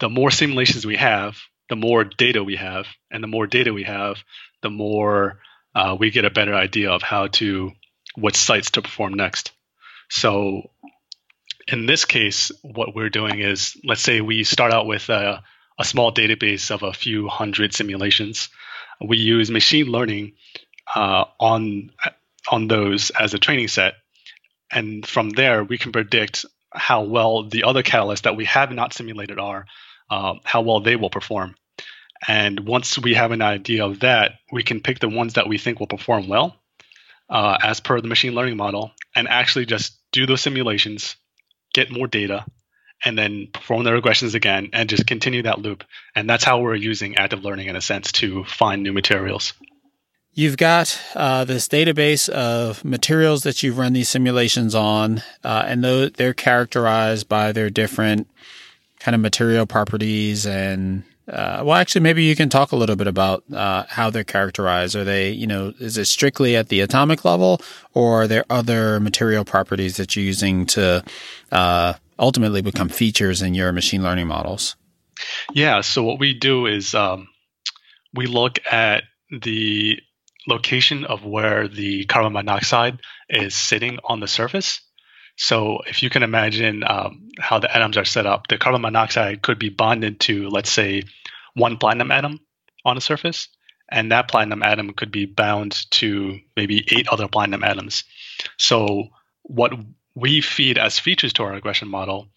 the 0.00 0.08
more 0.08 0.30
simulations 0.30 0.86
we 0.86 0.96
have, 0.96 1.36
the 1.72 1.76
more 1.76 2.04
data 2.04 2.44
we 2.44 2.56
have, 2.56 2.86
and 3.10 3.24
the 3.24 3.34
more 3.36 3.46
data 3.46 3.72
we 3.72 3.84
have, 3.84 4.22
the 4.60 4.68
more 4.68 5.38
uh, 5.74 5.96
we 5.98 6.10
get 6.10 6.26
a 6.26 6.30
better 6.30 6.54
idea 6.54 6.90
of 6.90 7.00
how 7.00 7.28
to 7.28 7.70
what 8.14 8.36
sites 8.36 8.72
to 8.72 8.82
perform 8.82 9.14
next. 9.14 9.52
So 10.10 10.70
in 11.66 11.86
this 11.86 12.04
case, 12.04 12.52
what 12.60 12.94
we're 12.94 13.08
doing 13.08 13.38
is 13.38 13.74
let's 13.82 14.02
say 14.02 14.20
we 14.20 14.44
start 14.44 14.70
out 14.70 14.86
with 14.86 15.08
a, 15.08 15.42
a 15.78 15.84
small 15.84 16.12
database 16.12 16.70
of 16.70 16.82
a 16.82 16.92
few 16.92 17.26
hundred 17.26 17.72
simulations. 17.72 18.50
We 19.00 19.16
use 19.16 19.50
machine 19.50 19.86
learning 19.86 20.32
uh, 20.94 21.24
on 21.40 21.90
on 22.50 22.68
those 22.68 23.08
as 23.18 23.32
a 23.32 23.38
training 23.38 23.68
set, 23.68 23.94
and 24.70 25.06
from 25.06 25.30
there 25.30 25.64
we 25.64 25.78
can 25.78 25.90
predict 25.90 26.44
how 26.70 27.04
well 27.04 27.48
the 27.48 27.64
other 27.64 27.82
catalysts 27.82 28.24
that 28.24 28.36
we 28.36 28.44
have 28.44 28.70
not 28.72 28.92
simulated 28.92 29.38
are, 29.38 29.64
uh, 30.10 30.34
how 30.44 30.60
well 30.60 30.80
they 30.80 30.96
will 30.96 31.08
perform. 31.08 31.54
And 32.26 32.60
once 32.60 32.98
we 32.98 33.14
have 33.14 33.32
an 33.32 33.42
idea 33.42 33.84
of 33.84 34.00
that, 34.00 34.38
we 34.52 34.62
can 34.62 34.80
pick 34.80 35.00
the 35.00 35.08
ones 35.08 35.34
that 35.34 35.48
we 35.48 35.58
think 35.58 35.80
will 35.80 35.86
perform 35.86 36.28
well 36.28 36.56
uh, 37.28 37.58
as 37.62 37.80
per 37.80 38.00
the 38.00 38.08
machine 38.08 38.34
learning 38.34 38.56
model 38.56 38.92
and 39.14 39.28
actually 39.28 39.66
just 39.66 39.98
do 40.12 40.26
those 40.26 40.40
simulations, 40.40 41.16
get 41.74 41.90
more 41.90 42.06
data, 42.06 42.44
and 43.04 43.18
then 43.18 43.48
perform 43.52 43.82
the 43.84 43.90
regressions 43.90 44.34
again 44.34 44.70
and 44.72 44.88
just 44.88 45.06
continue 45.06 45.42
that 45.42 45.58
loop. 45.58 45.82
And 46.14 46.30
that's 46.30 46.44
how 46.44 46.60
we're 46.60 46.76
using 46.76 47.16
active 47.16 47.44
learning 47.44 47.68
in 47.68 47.76
a 47.76 47.80
sense 47.80 48.12
to 48.12 48.44
find 48.44 48.82
new 48.82 48.92
materials. 48.92 49.54
You've 50.34 50.56
got 50.56 50.98
uh, 51.14 51.44
this 51.44 51.68
database 51.68 52.28
of 52.28 52.84
materials 52.84 53.42
that 53.42 53.62
you've 53.62 53.76
run 53.76 53.92
these 53.92 54.08
simulations 54.08 54.74
on, 54.74 55.22
uh, 55.44 55.64
and 55.66 55.84
they're 55.84 56.32
characterized 56.32 57.28
by 57.28 57.52
their 57.52 57.68
different 57.68 58.30
kind 58.98 59.14
of 59.14 59.20
material 59.20 59.66
properties 59.66 60.46
and 60.46 61.02
uh, 61.28 61.62
well, 61.64 61.76
actually, 61.76 62.00
maybe 62.00 62.24
you 62.24 62.34
can 62.34 62.48
talk 62.48 62.72
a 62.72 62.76
little 62.76 62.96
bit 62.96 63.06
about 63.06 63.44
uh, 63.52 63.84
how 63.88 64.10
they're 64.10 64.24
characterized. 64.24 64.96
Are 64.96 65.04
they, 65.04 65.30
you 65.30 65.46
know, 65.46 65.72
is 65.78 65.96
it 65.96 66.06
strictly 66.06 66.56
at 66.56 66.68
the 66.68 66.80
atomic 66.80 67.24
level, 67.24 67.60
or 67.94 68.22
are 68.22 68.28
there 68.28 68.44
other 68.50 68.98
material 68.98 69.44
properties 69.44 69.96
that 69.98 70.16
you're 70.16 70.24
using 70.24 70.66
to 70.66 71.04
uh, 71.52 71.94
ultimately 72.18 72.60
become 72.60 72.88
features 72.88 73.40
in 73.40 73.54
your 73.54 73.72
machine 73.72 74.02
learning 74.02 74.26
models? 74.26 74.74
Yeah. 75.52 75.80
So 75.82 76.02
what 76.02 76.18
we 76.18 76.34
do 76.34 76.66
is 76.66 76.94
um, 76.94 77.28
we 78.14 78.26
look 78.26 78.58
at 78.70 79.04
the 79.30 80.00
location 80.48 81.04
of 81.04 81.24
where 81.24 81.68
the 81.68 82.04
carbon 82.06 82.32
monoxide 82.32 82.98
is 83.28 83.54
sitting 83.54 83.98
on 84.04 84.20
the 84.20 84.28
surface. 84.28 84.80
So 85.36 85.80
if 85.86 86.02
you 86.02 86.10
can 86.10 86.22
imagine 86.22 86.84
um, 86.84 87.30
how 87.38 87.58
the 87.58 87.74
atoms 87.74 87.96
are 87.96 88.04
set 88.04 88.26
up, 88.26 88.46
the 88.48 88.58
carbon 88.58 88.82
monoxide 88.82 89.42
could 89.42 89.58
be 89.58 89.70
bonded 89.70 90.20
to, 90.20 90.48
let's 90.48 90.70
say, 90.70 91.04
one 91.54 91.78
platinum 91.78 92.10
atom 92.10 92.40
on 92.84 92.96
a 92.96 93.00
surface, 93.00 93.48
and 93.90 94.12
that 94.12 94.28
platinum 94.28 94.62
atom 94.62 94.92
could 94.92 95.10
be 95.10 95.26
bound 95.26 95.90
to 95.90 96.38
maybe 96.56 96.84
eight 96.90 97.08
other 97.08 97.28
platinum 97.28 97.64
atoms. 97.64 98.04
So 98.56 99.08
what 99.42 99.72
we 100.14 100.40
feed 100.40 100.78
as 100.78 100.98
features 100.98 101.32
to 101.34 101.42
our 101.44 101.52
regression 101.52 101.88
model 101.88 102.28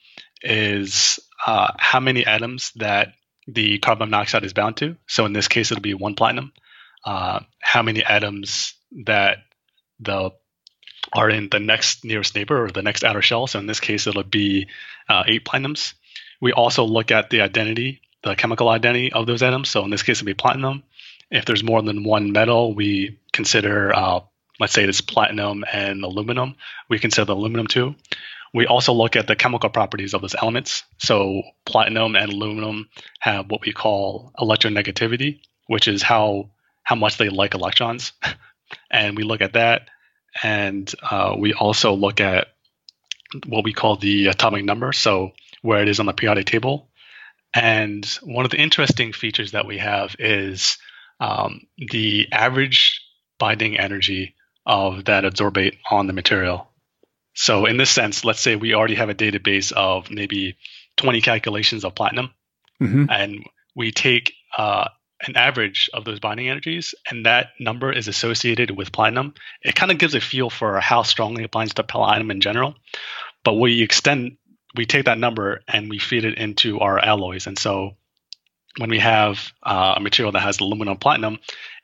is 0.41 1.19
uh, 1.45 1.71
how 1.77 1.99
many 1.99 2.25
atoms 2.25 2.71
that 2.75 3.13
the 3.47 3.77
carbon 3.79 4.09
monoxide 4.09 4.43
is 4.43 4.53
bound 4.53 4.77
to. 4.77 4.97
So 5.07 5.25
in 5.25 5.33
this 5.33 5.47
case, 5.47 5.71
it'll 5.71 5.81
be 5.81 5.93
one 5.93 6.15
platinum. 6.15 6.53
Uh, 7.03 7.41
how 7.59 7.83
many 7.83 8.03
atoms 8.03 8.73
that 9.05 9.39
the 9.99 10.31
are 11.13 11.29
in 11.29 11.49
the 11.49 11.59
next 11.59 12.03
nearest 12.03 12.35
neighbor 12.35 12.65
or 12.65 12.71
the 12.71 12.81
next 12.81 13.03
outer 13.03 13.21
shell. 13.21 13.47
So 13.47 13.59
in 13.59 13.67
this 13.67 13.79
case, 13.79 14.07
it'll 14.07 14.23
be 14.23 14.67
uh, 15.09 15.23
eight 15.27 15.45
platinums. 15.45 15.93
We 16.41 16.51
also 16.51 16.83
look 16.83 17.11
at 17.11 17.29
the 17.29 17.41
identity, 17.41 18.01
the 18.23 18.35
chemical 18.35 18.69
identity 18.69 19.11
of 19.11 19.25
those 19.25 19.43
atoms. 19.43 19.69
So 19.69 19.83
in 19.83 19.89
this 19.89 20.03
case, 20.03 20.17
it'll 20.17 20.25
be 20.25 20.33
platinum. 20.33 20.83
If 21.31 21.45
there's 21.45 21.63
more 21.63 21.81
than 21.81 22.03
one 22.03 22.31
metal, 22.31 22.73
we 22.73 23.17
consider, 23.33 23.95
uh, 23.95 24.21
let's 24.59 24.73
say 24.73 24.83
it's 24.83 25.01
platinum 25.01 25.63
and 25.71 26.03
aluminum. 26.03 26.55
We 26.89 26.99
consider 26.99 27.25
the 27.25 27.35
aluminum 27.35 27.67
too. 27.67 27.95
We 28.53 28.67
also 28.67 28.93
look 28.93 29.15
at 29.15 29.27
the 29.27 29.35
chemical 29.35 29.69
properties 29.69 30.13
of 30.13 30.21
those 30.21 30.35
elements. 30.35 30.83
So 30.97 31.41
platinum 31.65 32.15
and 32.15 32.31
aluminum 32.31 32.89
have 33.19 33.49
what 33.49 33.61
we 33.61 33.73
call 33.73 34.31
electronegativity, 34.39 35.41
which 35.67 35.87
is 35.87 36.01
how 36.01 36.51
how 36.83 36.95
much 36.95 37.17
they 37.17 37.29
like 37.29 37.53
electrons. 37.53 38.13
and 38.91 39.17
we 39.17 39.23
look 39.23 39.41
at 39.41 39.53
that 39.53 39.89
and 40.43 40.91
uh, 41.01 41.35
we 41.37 41.53
also 41.53 41.93
look 41.93 42.21
at 42.21 42.47
what 43.47 43.63
we 43.63 43.73
call 43.73 43.95
the 43.95 44.27
atomic 44.27 44.65
number, 44.65 44.93
so 44.93 45.31
where 45.61 45.81
it 45.81 45.87
is 45.87 45.99
on 45.99 46.05
the 46.05 46.13
periodic 46.13 46.45
table. 46.45 46.89
And 47.53 48.05
one 48.21 48.45
of 48.45 48.51
the 48.51 48.59
interesting 48.59 49.13
features 49.13 49.51
that 49.51 49.65
we 49.65 49.77
have 49.77 50.15
is 50.19 50.77
um, 51.19 51.61
the 51.77 52.27
average 52.31 53.01
binding 53.39 53.79
energy 53.79 54.35
of 54.65 55.05
that 55.05 55.23
adsorbate 55.23 55.77
on 55.89 56.07
the 56.07 56.13
material. 56.13 56.67
So, 57.33 57.65
in 57.65 57.77
this 57.77 57.89
sense, 57.89 58.23
let's 58.23 58.39
say 58.39 58.55
we 58.55 58.73
already 58.73 58.95
have 58.95 59.09
a 59.09 59.15
database 59.15 59.71
of 59.71 60.09
maybe 60.09 60.57
20 60.97 61.21
calculations 61.21 61.83
of 61.83 61.95
platinum, 61.95 62.31
mm-hmm. 62.81 63.05
and 63.09 63.43
we 63.75 63.91
take 63.91 64.33
uh, 64.57 64.87
an 65.21 65.37
average 65.37 65.89
of 65.93 66.05
those 66.05 66.19
binding 66.19 66.49
energies, 66.49 66.93
and 67.09 67.25
that 67.25 67.51
number 67.59 67.91
is 67.91 68.07
associated 68.07 68.71
with 68.71 68.91
platinum, 68.91 69.33
it 69.61 69.75
kind 69.75 69.91
of 69.91 69.97
gives 69.97 70.15
a 70.15 70.21
feel 70.21 70.49
for 70.49 70.79
how 70.79 71.03
strongly 71.03 71.43
it 71.43 71.51
binds 71.51 71.73
to 71.75 71.83
platinum 71.83 72.31
in 72.31 72.41
general. 72.41 72.75
But 73.43 73.53
we 73.53 73.81
extend, 73.81 74.37
we 74.75 74.85
take 74.85 75.05
that 75.05 75.19
number 75.19 75.61
and 75.67 75.89
we 75.89 75.99
feed 75.99 76.25
it 76.25 76.37
into 76.37 76.79
our 76.79 76.99
alloys. 76.99 77.47
And 77.47 77.57
so 77.57 77.95
when 78.77 78.89
we 78.89 78.99
have 78.99 79.53
uh, 79.63 79.95
a 79.97 79.99
material 79.99 80.33
that 80.33 80.41
has 80.41 80.59
aluminum 80.59 80.97
platinum, 80.97 81.39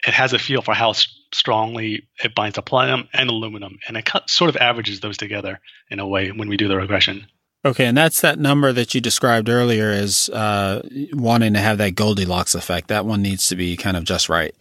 it 0.06 0.14
has 0.14 0.34
a 0.34 0.40
feel 0.40 0.62
for 0.62 0.74
how 0.74 0.94
strongly 1.34 2.08
it 2.22 2.36
binds 2.36 2.56
to 2.56 2.62
platinum 2.62 3.08
and 3.14 3.30
aluminum, 3.30 3.78
and 3.88 3.96
it 3.96 4.10
sort 4.28 4.50
of 4.50 4.58
averages 4.58 5.00
those 5.00 5.18
together 5.18 5.60
in 5.90 6.00
a 6.00 6.08
way 6.08 6.32
when 6.32 6.50
we 6.50 6.58
do 6.58 6.68
the 6.68 6.76
regression. 6.76 7.28
Okay, 7.64 7.86
and 7.86 7.96
that's 7.96 8.22
that 8.22 8.40
number 8.40 8.74
that 8.74 8.96
you 8.96 9.02
described 9.02 9.48
earlier 9.48 9.92
as 9.92 10.30
uh, 10.30 10.82
wanting 11.14 11.54
to 11.54 11.60
have 11.60 11.78
that 11.78 11.94
Goldilocks 11.96 12.56
effect. 12.56 12.88
That 12.88 13.06
one 13.06 13.22
needs 13.22 13.48
to 13.48 13.56
be 13.56 13.78
kind 13.78 13.96
of 13.96 14.04
just 14.04 14.30
right. 14.30 14.56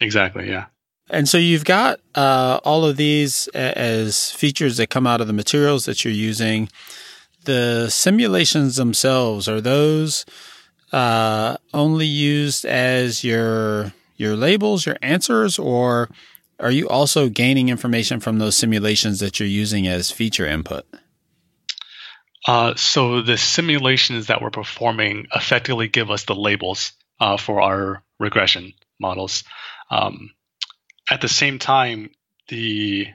Exactly. 0.00 0.48
Yeah. 0.48 0.66
And 1.10 1.28
so 1.28 1.38
you've 1.38 1.64
got 1.64 2.00
uh, 2.14 2.60
all 2.64 2.84
of 2.84 2.96
these 2.96 3.46
as 3.48 4.30
features 4.32 4.78
that 4.78 4.88
come 4.88 5.06
out 5.06 5.20
of 5.20 5.26
the 5.26 5.32
materials 5.32 5.84
that 5.84 6.04
you're 6.04 6.14
using. 6.14 6.68
The 7.44 7.88
simulations 7.90 8.76
themselves 8.76 9.48
are 9.48 9.60
those 9.60 10.24
uh, 10.92 11.58
only 11.72 12.06
used 12.06 12.64
as 12.64 13.22
your 13.22 13.92
your 14.16 14.34
labels, 14.34 14.86
your 14.86 14.96
answers, 15.02 15.58
or 15.58 16.08
are 16.58 16.70
you 16.70 16.88
also 16.88 17.28
gaining 17.28 17.68
information 17.68 18.18
from 18.18 18.38
those 18.38 18.56
simulations 18.56 19.20
that 19.20 19.38
you're 19.38 19.48
using 19.48 19.86
as 19.86 20.10
feature 20.10 20.46
input? 20.46 20.86
Uh, 22.46 22.76
so 22.76 23.22
the 23.22 23.36
simulations 23.36 24.28
that 24.28 24.40
we're 24.40 24.50
performing 24.50 25.26
effectively 25.34 25.88
give 25.88 26.10
us 26.10 26.24
the 26.24 26.34
labels 26.34 26.92
uh, 27.18 27.36
for 27.36 27.60
our 27.60 28.04
regression 28.20 28.72
models. 29.00 29.42
Um, 29.90 30.30
at 31.10 31.20
the 31.20 31.28
same 31.28 31.58
time, 31.58 32.10
the 32.48 33.08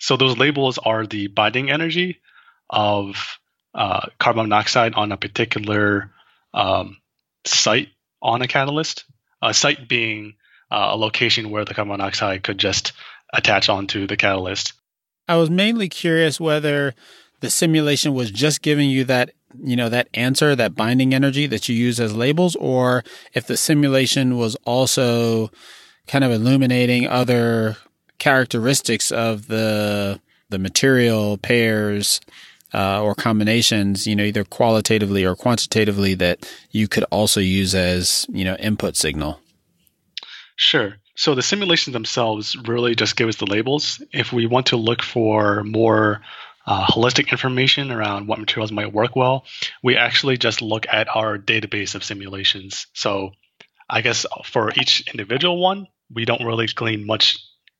so 0.00 0.16
those 0.16 0.36
labels 0.36 0.78
are 0.78 1.06
the 1.06 1.28
binding 1.28 1.70
energy 1.70 2.20
of 2.68 3.38
uh, 3.74 4.06
carbon 4.18 4.48
monoxide 4.48 4.94
on 4.94 5.12
a 5.12 5.16
particular 5.16 6.10
um, 6.52 6.98
site 7.44 7.88
on 8.20 8.42
a 8.42 8.48
catalyst. 8.48 9.04
A 9.40 9.54
site 9.54 9.88
being 9.88 10.34
uh, 10.70 10.88
a 10.92 10.96
location 10.96 11.50
where 11.50 11.64
the 11.64 11.74
carbon 11.74 11.92
monoxide 11.92 12.42
could 12.42 12.58
just 12.58 12.92
attach 13.32 13.68
onto 13.68 14.06
the 14.06 14.16
catalyst. 14.16 14.72
I 15.28 15.36
was 15.36 15.50
mainly 15.50 15.88
curious 15.88 16.40
whether 16.40 16.94
the 17.44 17.50
simulation 17.50 18.14
was 18.14 18.30
just 18.30 18.62
giving 18.62 18.88
you 18.88 19.04
that 19.04 19.30
you 19.62 19.76
know 19.76 19.88
that 19.88 20.08
answer 20.14 20.56
that 20.56 20.74
binding 20.74 21.14
energy 21.14 21.46
that 21.46 21.68
you 21.68 21.76
use 21.76 22.00
as 22.00 22.16
labels 22.16 22.56
or 22.56 23.04
if 23.34 23.46
the 23.46 23.56
simulation 23.56 24.36
was 24.36 24.56
also 24.64 25.50
kind 26.06 26.24
of 26.24 26.32
illuminating 26.32 27.06
other 27.06 27.76
characteristics 28.18 29.12
of 29.12 29.46
the 29.48 30.18
the 30.48 30.58
material 30.58 31.36
pairs 31.38 32.20
uh, 32.72 33.00
or 33.00 33.14
combinations, 33.14 34.04
you 34.04 34.16
know, 34.16 34.24
either 34.24 34.42
qualitatively 34.42 35.24
or 35.24 35.36
quantitatively 35.36 36.14
that 36.14 36.50
you 36.72 36.88
could 36.88 37.04
also 37.04 37.40
use 37.40 37.72
as, 37.72 38.26
you 38.30 38.44
know, 38.44 38.56
input 38.56 38.96
signal? 38.96 39.40
Sure. 40.56 40.96
So 41.14 41.36
the 41.36 41.42
simulations 41.42 41.92
themselves 41.92 42.56
really 42.66 42.96
just 42.96 43.14
give 43.14 43.28
us 43.28 43.36
the 43.36 43.46
labels. 43.46 44.02
If 44.12 44.32
we 44.32 44.46
want 44.46 44.66
to 44.66 44.76
look 44.76 45.02
for 45.02 45.62
more 45.62 46.20
uh, 46.66 46.86
holistic 46.86 47.30
information 47.30 47.90
around 47.90 48.26
what 48.26 48.38
materials 48.38 48.72
might 48.72 48.92
work 48.92 49.16
well, 49.16 49.44
we 49.82 49.96
actually 49.96 50.38
just 50.38 50.62
look 50.62 50.86
at 50.90 51.14
our 51.14 51.38
database 51.38 51.94
of 51.94 52.04
simulations. 52.04 52.86
So 52.94 53.32
I 53.88 54.00
guess 54.00 54.26
for 54.44 54.70
each 54.70 55.06
individual 55.12 55.60
one, 55.60 55.86
we 56.12 56.24
don't 56.24 56.44
really 56.44 56.66
glean 56.66 57.06
much 57.06 57.38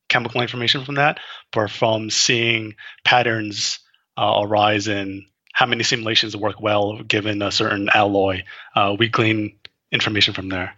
chemical 0.09 0.43
information 0.43 0.85
from 0.85 0.97
that, 0.97 1.19
but 1.53 1.71
from 1.71 2.11
seeing 2.11 2.75
patterns 3.05 3.79
uh, 4.17 4.41
arise 4.43 4.87
in 4.87 5.27
how 5.53 5.67
many 5.67 5.85
simulations 5.85 6.37
work 6.37 6.61
well 6.61 7.03
given 7.03 7.41
a 7.41 7.51
certain 7.51 7.89
alloy, 7.89 8.43
uh, 8.75 8.95
we 8.99 9.09
glean 9.09 9.57
information 9.93 10.35
from 10.35 10.49
there. 10.49 10.75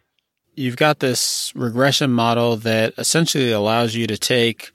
You've 0.55 0.77
got 0.77 1.01
this 1.01 1.52
regression 1.54 2.11
model 2.11 2.57
that 2.59 2.95
essentially 2.99 3.52
allows 3.52 3.95
you 3.95 4.07
to 4.07 4.17
take 4.17 4.71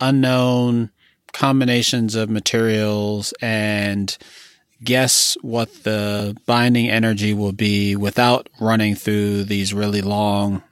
unknown 0.00 0.90
combinations 1.32 2.14
of 2.14 2.30
materials 2.30 3.32
and 3.40 4.16
guess 4.82 5.36
what 5.42 5.72
the 5.82 6.36
binding 6.46 6.88
energy 6.88 7.34
will 7.34 7.52
be 7.52 7.96
without 7.96 8.48
running 8.60 8.94
through 8.94 9.44
these 9.44 9.74
really 9.74 10.02
long 10.02 10.62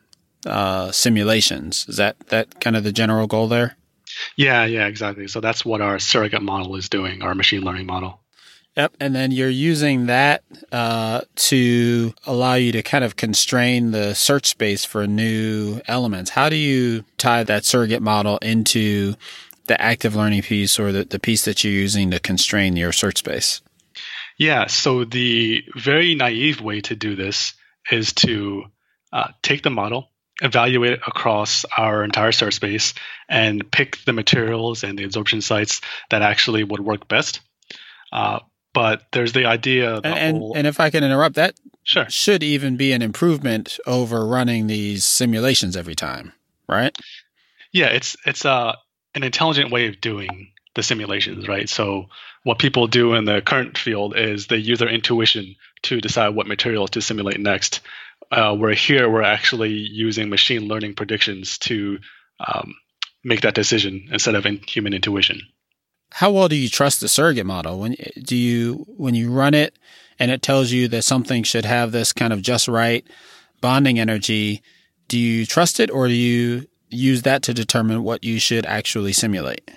uh, 0.46 0.92
simulations. 0.92 1.86
Is 1.88 1.96
that 1.96 2.18
that 2.28 2.60
kind 2.60 2.76
of 2.76 2.84
the 2.84 2.92
general 2.92 3.26
goal 3.26 3.48
there? 3.48 3.76
Yeah, 4.36 4.64
yeah, 4.64 4.86
exactly. 4.86 5.26
So 5.28 5.40
that's 5.40 5.64
what 5.64 5.80
our 5.80 5.98
surrogate 5.98 6.42
model 6.42 6.76
is 6.76 6.88
doing, 6.88 7.22
our 7.22 7.34
machine 7.34 7.62
learning 7.62 7.86
model. 7.86 8.20
Yep. 8.76 8.96
And 9.00 9.14
then 9.14 9.32
you're 9.32 9.48
using 9.48 10.06
that 10.06 10.44
uh, 10.70 11.22
to 11.36 12.14
allow 12.26 12.54
you 12.54 12.72
to 12.72 12.82
kind 12.82 13.04
of 13.04 13.16
constrain 13.16 13.90
the 13.90 14.14
search 14.14 14.46
space 14.46 14.84
for 14.84 15.06
new 15.06 15.80
elements. 15.88 16.30
How 16.30 16.50
do 16.50 16.56
you 16.56 17.04
tie 17.16 17.42
that 17.44 17.64
surrogate 17.64 18.02
model 18.02 18.36
into 18.38 19.14
the 19.66 19.80
active 19.80 20.14
learning 20.14 20.42
piece 20.42 20.78
or 20.78 20.92
the, 20.92 21.04
the 21.04 21.18
piece 21.18 21.44
that 21.44 21.62
you're 21.62 21.72
using 21.72 22.10
to 22.10 22.20
constrain 22.20 22.76
your 22.76 22.92
search 22.92 23.18
space? 23.18 23.60
Yeah. 24.38 24.66
So 24.66 25.04
the 25.04 25.64
very 25.74 26.14
naive 26.14 26.60
way 26.60 26.80
to 26.82 26.96
do 26.96 27.16
this 27.16 27.54
is 27.90 28.12
to 28.14 28.64
uh, 29.12 29.28
take 29.42 29.62
the 29.62 29.70
model, 29.70 30.10
evaluate 30.42 30.92
it 30.92 31.00
across 31.06 31.64
our 31.76 32.04
entire 32.04 32.32
search 32.32 32.54
space 32.54 32.94
and 33.28 33.70
pick 33.70 33.98
the 34.04 34.12
materials 34.12 34.84
and 34.84 34.98
the 34.98 35.04
adsorption 35.04 35.42
sites 35.42 35.80
that 36.10 36.22
actually 36.22 36.64
would 36.64 36.80
work 36.80 37.08
best. 37.08 37.40
Uh, 38.12 38.40
but 38.74 39.04
there's 39.12 39.32
the 39.32 39.46
idea. 39.46 40.00
The 40.02 40.08
and, 40.08 40.36
whole... 40.36 40.52
and 40.54 40.66
if 40.66 40.80
I 40.80 40.90
can 40.90 41.02
interrupt, 41.02 41.36
that 41.36 41.54
sure. 41.82 42.08
should 42.10 42.42
even 42.42 42.76
be 42.76 42.92
an 42.92 43.00
improvement 43.00 43.78
over 43.86 44.26
running 44.26 44.66
these 44.66 45.04
simulations 45.04 45.78
every 45.78 45.94
time, 45.94 46.34
right? 46.68 46.94
Yeah, 47.72 47.86
it's 47.86 48.16
it's 48.26 48.44
uh, 48.44 48.76
an 49.16 49.24
intelligent 49.24 49.72
way 49.72 49.88
of 49.88 50.00
doing 50.00 50.52
the 50.74 50.82
simulations, 50.82 51.48
right? 51.48 51.68
So 51.68 52.10
what 52.44 52.58
people 52.58 52.86
do 52.86 53.14
in 53.14 53.24
the 53.24 53.40
current 53.40 53.76
field 53.78 54.16
is 54.16 54.46
they 54.46 54.58
use 54.58 54.78
their 54.78 54.88
intuition 54.88 55.56
to 55.82 56.00
decide 56.00 56.28
what 56.28 56.46
materials 56.46 56.90
to 56.90 57.00
simulate 57.00 57.40
next 57.40 57.80
uh, 58.30 58.54
where 58.54 58.74
here 58.74 59.08
we're 59.08 59.22
actually 59.22 59.70
using 59.70 60.28
machine 60.28 60.68
learning 60.68 60.94
predictions 60.94 61.58
to 61.58 61.98
um, 62.40 62.74
make 63.24 63.42
that 63.42 63.54
decision 63.54 64.08
instead 64.12 64.34
of 64.34 64.46
in 64.46 64.58
human 64.58 64.92
intuition. 64.92 65.40
How 66.12 66.30
well 66.30 66.48
do 66.48 66.56
you 66.56 66.68
trust 66.68 67.00
the 67.00 67.08
surrogate 67.08 67.46
model? 67.46 67.80
When 67.80 67.96
do 68.22 68.36
you 68.36 68.84
when 68.96 69.14
you 69.14 69.30
run 69.30 69.54
it 69.54 69.78
and 70.18 70.30
it 70.30 70.42
tells 70.42 70.70
you 70.70 70.88
that 70.88 71.02
something 71.02 71.42
should 71.42 71.64
have 71.64 71.92
this 71.92 72.12
kind 72.12 72.32
of 72.32 72.42
just 72.42 72.68
right 72.68 73.06
bonding 73.60 73.98
energy? 73.98 74.62
Do 75.08 75.18
you 75.18 75.46
trust 75.46 75.78
it, 75.80 75.90
or 75.90 76.08
do 76.08 76.14
you 76.14 76.66
use 76.96 77.22
that 77.22 77.42
to 77.44 77.54
determine 77.54 78.02
what 78.02 78.24
you 78.24 78.38
should 78.38 78.66
actually 78.66 79.12
simulate? 79.12 79.70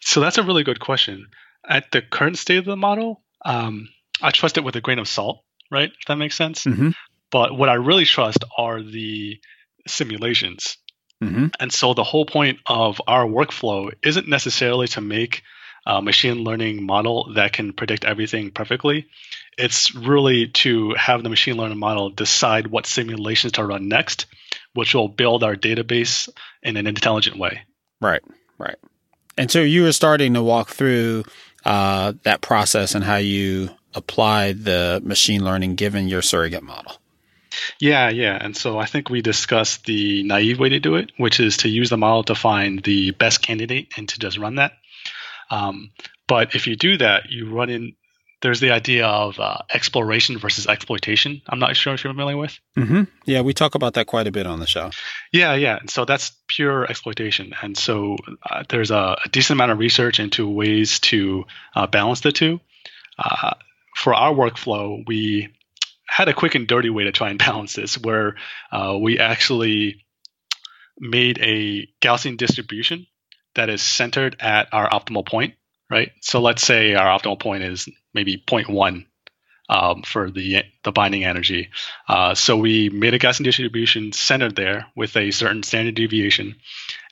So 0.00 0.20
that's 0.20 0.38
a 0.38 0.42
really 0.42 0.64
good 0.64 0.80
question. 0.80 1.26
At 1.68 1.90
the 1.90 2.02
current 2.02 2.38
state 2.38 2.58
of 2.58 2.64
the 2.64 2.76
model, 2.76 3.22
um, 3.44 3.88
I 4.22 4.30
trust 4.30 4.58
it 4.58 4.64
with 4.64 4.76
a 4.76 4.80
grain 4.80 4.98
of 4.98 5.08
salt, 5.08 5.42
right? 5.70 5.90
If 5.90 6.06
that 6.06 6.16
makes 6.16 6.36
sense. 6.36 6.64
Mm-hmm. 6.64 6.90
But 7.30 7.56
what 7.56 7.68
I 7.68 7.74
really 7.74 8.04
trust 8.04 8.44
are 8.56 8.82
the 8.82 9.40
simulations. 9.86 10.78
Mm-hmm. 11.22 11.46
And 11.58 11.72
so 11.72 11.94
the 11.94 12.04
whole 12.04 12.26
point 12.26 12.58
of 12.66 13.00
our 13.06 13.26
workflow 13.26 13.92
isn't 14.02 14.28
necessarily 14.28 14.86
to 14.88 15.00
make 15.00 15.42
a 15.86 16.02
machine 16.02 16.38
learning 16.38 16.84
model 16.84 17.32
that 17.34 17.52
can 17.52 17.72
predict 17.72 18.04
everything 18.04 18.50
perfectly. 18.50 19.06
It's 19.56 19.94
really 19.94 20.48
to 20.48 20.94
have 20.94 21.22
the 21.22 21.28
machine 21.28 21.56
learning 21.56 21.78
model 21.78 22.10
decide 22.10 22.66
what 22.66 22.86
simulations 22.86 23.52
to 23.52 23.64
run 23.64 23.88
next, 23.88 24.26
which 24.76 24.94
will 24.94 25.08
build 25.08 25.42
our 25.42 25.56
database 25.56 26.28
in 26.62 26.76
an 26.76 26.86
intelligent 26.86 27.38
way. 27.38 27.62
Right, 28.00 28.22
right. 28.58 28.76
And 29.38 29.50
so 29.50 29.60
you 29.60 29.82
were 29.82 29.92
starting 29.92 30.34
to 30.34 30.42
walk 30.42 30.68
through 30.68 31.24
uh, 31.64 32.14
that 32.22 32.40
process 32.40 32.94
and 32.94 33.04
how 33.04 33.16
you 33.16 33.70
applied 33.94 34.64
the 34.64 35.00
machine 35.04 35.44
learning 35.44 35.74
given 35.74 36.08
your 36.08 36.22
surrogate 36.22 36.62
model. 36.62 36.98
Yeah, 37.80 38.10
yeah. 38.10 38.38
And 38.40 38.56
so 38.56 38.78
I 38.78 38.86
think 38.86 39.08
we 39.08 39.22
discussed 39.22 39.86
the 39.86 40.22
naive 40.22 40.58
way 40.58 40.68
to 40.68 40.78
do 40.78 40.96
it, 40.96 41.12
which 41.16 41.40
is 41.40 41.58
to 41.58 41.68
use 41.68 41.90
the 41.90 41.96
model 41.96 42.22
to 42.24 42.34
find 42.34 42.82
the 42.82 43.12
best 43.12 43.42
candidate 43.42 43.92
and 43.96 44.08
to 44.10 44.18
just 44.18 44.38
run 44.38 44.56
that. 44.56 44.72
Um, 45.50 45.90
but 46.28 46.54
if 46.54 46.66
you 46.66 46.76
do 46.76 46.98
that, 46.98 47.30
you 47.30 47.50
run 47.50 47.70
in. 47.70 47.96
There's 48.46 48.60
the 48.60 48.70
idea 48.70 49.08
of 49.08 49.40
uh, 49.40 49.58
exploration 49.74 50.38
versus 50.38 50.68
exploitation. 50.68 51.42
I'm 51.48 51.58
not 51.58 51.74
sure 51.74 51.94
if 51.94 52.04
you're 52.04 52.12
familiar 52.12 52.36
with. 52.36 52.56
Mm-hmm. 52.78 53.02
Yeah, 53.24 53.40
we 53.40 53.52
talk 53.52 53.74
about 53.74 53.94
that 53.94 54.06
quite 54.06 54.28
a 54.28 54.30
bit 54.30 54.46
on 54.46 54.60
the 54.60 54.68
show. 54.68 54.92
Yeah, 55.32 55.54
yeah. 55.54 55.80
So 55.88 56.04
that's 56.04 56.30
pure 56.46 56.88
exploitation, 56.88 57.54
and 57.60 57.76
so 57.76 58.14
uh, 58.48 58.62
there's 58.68 58.92
a, 58.92 59.16
a, 59.24 59.28
decent 59.30 59.56
amount 59.56 59.72
of 59.72 59.80
research 59.80 60.20
into 60.20 60.48
ways 60.48 61.00
to 61.00 61.46
uh, 61.74 61.88
balance 61.88 62.20
the 62.20 62.30
two. 62.30 62.60
Uh, 63.18 63.54
for 63.96 64.14
our 64.14 64.32
workflow, 64.32 65.02
we 65.08 65.52
had 66.06 66.28
a 66.28 66.32
quick 66.32 66.54
and 66.54 66.68
dirty 66.68 66.88
way 66.88 67.02
to 67.02 67.10
try 67.10 67.30
and 67.30 67.38
balance 67.40 67.72
this, 67.72 67.98
where 67.98 68.36
uh, 68.70 68.96
we 68.96 69.18
actually 69.18 70.04
made 71.00 71.40
a 71.40 71.88
Gaussian 72.00 72.36
distribution 72.36 73.08
that 73.56 73.70
is 73.70 73.82
centered 73.82 74.36
at 74.38 74.68
our 74.72 74.88
optimal 74.88 75.26
point, 75.26 75.54
right? 75.90 76.12
So 76.20 76.40
let's 76.40 76.62
say 76.62 76.94
our 76.94 77.18
optimal 77.18 77.40
point 77.40 77.64
is 77.64 77.88
maybe 78.14 78.42
0.1 78.46 79.06
um, 79.68 80.02
for 80.02 80.30
the 80.30 80.62
the 80.84 80.92
binding 80.92 81.24
energy. 81.24 81.70
Uh, 82.08 82.34
so 82.34 82.56
we 82.56 82.88
made 82.88 83.14
a 83.14 83.18
Gaussian 83.18 83.44
distribution 83.44 84.12
centered 84.12 84.56
there 84.56 84.86
with 84.94 85.16
a 85.16 85.30
certain 85.30 85.62
standard 85.62 85.94
deviation, 85.94 86.56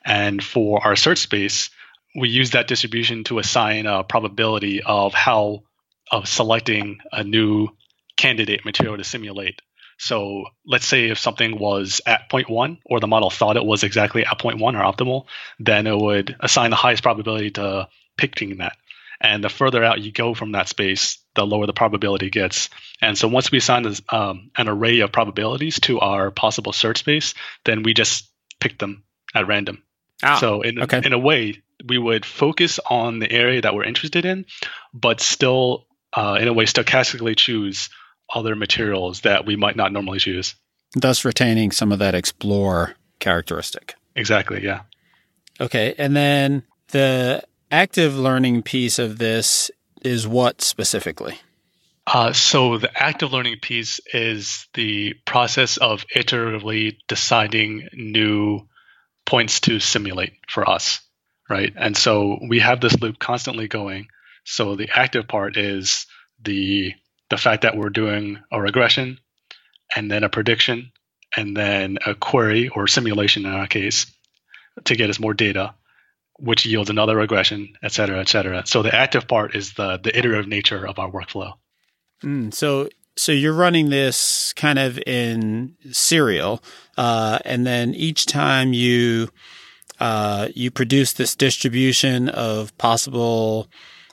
and 0.05 0.43
for 0.43 0.85
our 0.87 0.97
search 0.97 1.19
space, 1.19 1.71
we 2.15 2.29
use 2.29 2.53
that 2.53 2.69
distribution 2.69 3.25
to 3.25 3.39
assign 3.39 3.87
a 3.87 4.05
probability 4.05 4.83
of 4.83 5.15
how 5.15 5.65
of 6.11 6.29
selecting 6.29 6.99
a 7.13 7.25
new 7.25 7.69
candidate 8.17 8.65
material 8.65 8.97
to 8.97 9.05
simulate. 9.05 9.61
So 9.99 10.45
let's 10.67 10.87
say 10.87 11.09
if 11.11 11.19
something 11.19 11.59
was 11.59 12.01
at 12.07 12.29
point 12.29 12.49
0.1 12.49 12.79
or 12.85 13.01
the 13.01 13.07
model 13.07 13.31
thought 13.31 13.57
it 13.57 13.65
was 13.65 13.85
exactly 13.85 14.25
at 14.27 14.39
point 14.39 14.59
0.1 14.59 14.75
or 14.75 14.93
optimal, 14.93 15.25
then 15.59 15.87
it 15.87 15.97
would 15.97 16.37
assign 16.41 16.71
the 16.71 16.77
highest 16.77 17.03
probability 17.03 17.53
to 17.53 17.89
picking 18.17 18.59
that. 18.59 18.77
And 19.21 19.43
the 19.43 19.49
further 19.49 19.83
out 19.83 20.01
you 20.01 20.13
go 20.13 20.35
from 20.35 20.53
that 20.53 20.69
space, 20.69 21.19
the 21.35 21.47
lower 21.47 21.67
the 21.67 21.73
probability 21.73 22.31
gets. 22.31 22.69
And 23.01 23.17
so 23.17 23.29
once 23.29 23.51
we 23.51 23.59
assign 23.59 23.85
this, 23.85 24.03
um, 24.11 24.51
an 24.57 24.69
array 24.69 25.01
of 25.01 25.13
probabilities 25.13 25.81
to 25.81 26.01
our 26.01 26.31
possible 26.31 26.73
search 26.73 26.99
space, 26.99 27.35
then 27.65 27.83
we 27.83 27.95
just 27.95 28.29
pick 28.61 28.79
them 28.79 29.05
at 29.35 29.47
random. 29.47 29.83
Ah, 30.23 30.39
so 30.39 30.63
in, 30.63 30.83
okay. 30.83 31.01
in 31.05 31.13
a 31.13 31.19
way, 31.19 31.63
we 31.87 31.99
would 31.99 32.25
focus 32.25 32.79
on 32.89 33.19
the 33.19 33.31
area 33.31 33.61
that 33.61 33.75
we're 33.75 33.85
interested 33.85 34.25
in, 34.25 34.47
but 34.93 35.21
still, 35.21 35.87
uh, 36.13 36.39
in 36.41 36.49
a 36.49 36.53
way, 36.53 36.65
stochastically 36.65 37.37
choose 37.37 37.89
other 38.33 38.55
materials 38.55 39.23
that 39.23 39.45
we 39.45 39.57
might 39.57 39.77
not 39.77 39.93
normally 39.93 40.19
choose. 40.19 40.55
Thus 40.95 41.25
retaining 41.25 41.73
some 41.73 41.93
of 41.93 41.99
that 41.99 42.15
explore 42.15 42.95
characteristic. 43.19 43.97
Exactly, 44.15 44.63
yeah. 44.63 44.83
Okay, 45.61 45.95
and 45.99 46.15
then 46.15 46.63
the 46.89 47.43
active 47.75 48.17
learning 48.17 48.63
piece 48.63 49.01
of 49.01 49.19
this 49.19 49.69
is 50.03 50.29
what 50.29 50.63
specifically? 50.63 51.41
Uh, 52.07 52.33
so 52.33 52.79
the 52.79 53.03
active 53.03 53.33
learning 53.33 53.59
piece 53.61 54.01
is 54.13 54.69
the 54.75 55.15
process 55.25 55.77
of 55.77 56.05
iteratively 56.15 56.97
deciding 57.09 57.89
new 57.93 58.61
points 59.27 59.59
to 59.59 59.81
simulate 59.81 60.35
for 60.49 60.69
us, 60.69 61.01
right? 61.51 61.73
And 61.75 61.97
so 61.97 62.39
we 62.49 62.61
have 62.61 62.81
this 62.81 63.01
loop 63.01 63.19
constantly 63.19 63.67
going. 63.67 64.07
So 64.45 64.77
the 64.77 64.91
active 64.95 65.27
part 65.27 65.57
is 65.57 66.07
the 66.43 66.93
the 67.31 67.39
fact 67.39 67.63
that 67.63 67.77
we're 67.77 67.91
doing 67.91 68.39
a 68.53 68.61
regression 68.61 69.19
and 69.97 70.09
then 70.09 70.23
a 70.23 70.29
prediction 70.29 70.93
and 71.37 71.57
then 71.57 71.99
a 72.07 72.15
query 72.15 72.69
or 72.69 72.87
simulation 72.87 73.47
in 73.47 73.53
our 73.53 73.67
case 73.67 74.07
to 74.85 74.95
get 74.95 75.11
us 75.11 75.19
more 75.19 75.35
data 75.35 75.75
which 76.39 76.67
yields 76.67 76.91
another 76.91 77.17
regression, 77.17 77.75
et 77.83 77.93
cetera, 77.93 78.21
et 78.21 78.29
cetera. 78.29 78.67
So 78.67 78.83
the 78.83 78.95
active 78.95 79.29
part 79.29 79.55
is 79.55 79.75
the 79.75 79.99
the 79.99 80.17
iterative 80.17 80.49
nature 80.49 80.87
of 80.87 80.99
our 80.99 81.11
workflow. 81.11 81.53
Mm, 82.23 82.53
so 82.53 82.89
so 83.17 83.33
you're 83.33 83.53
running 83.55 83.91
this 83.91 84.53
kind 84.55 84.79
of 84.79 84.99
in 85.07 85.77
serial, 85.93 86.63
uh, 86.97 87.39
and 87.45 87.67
then 87.67 87.95
each 87.95 88.27
time 88.27 88.73
you 88.73 89.29
uh, 90.01 90.49
you 90.55 90.71
produce 90.71 91.13
this 91.13 91.37
distribution 91.37 92.29
of 92.29 92.77
possible 92.79 93.69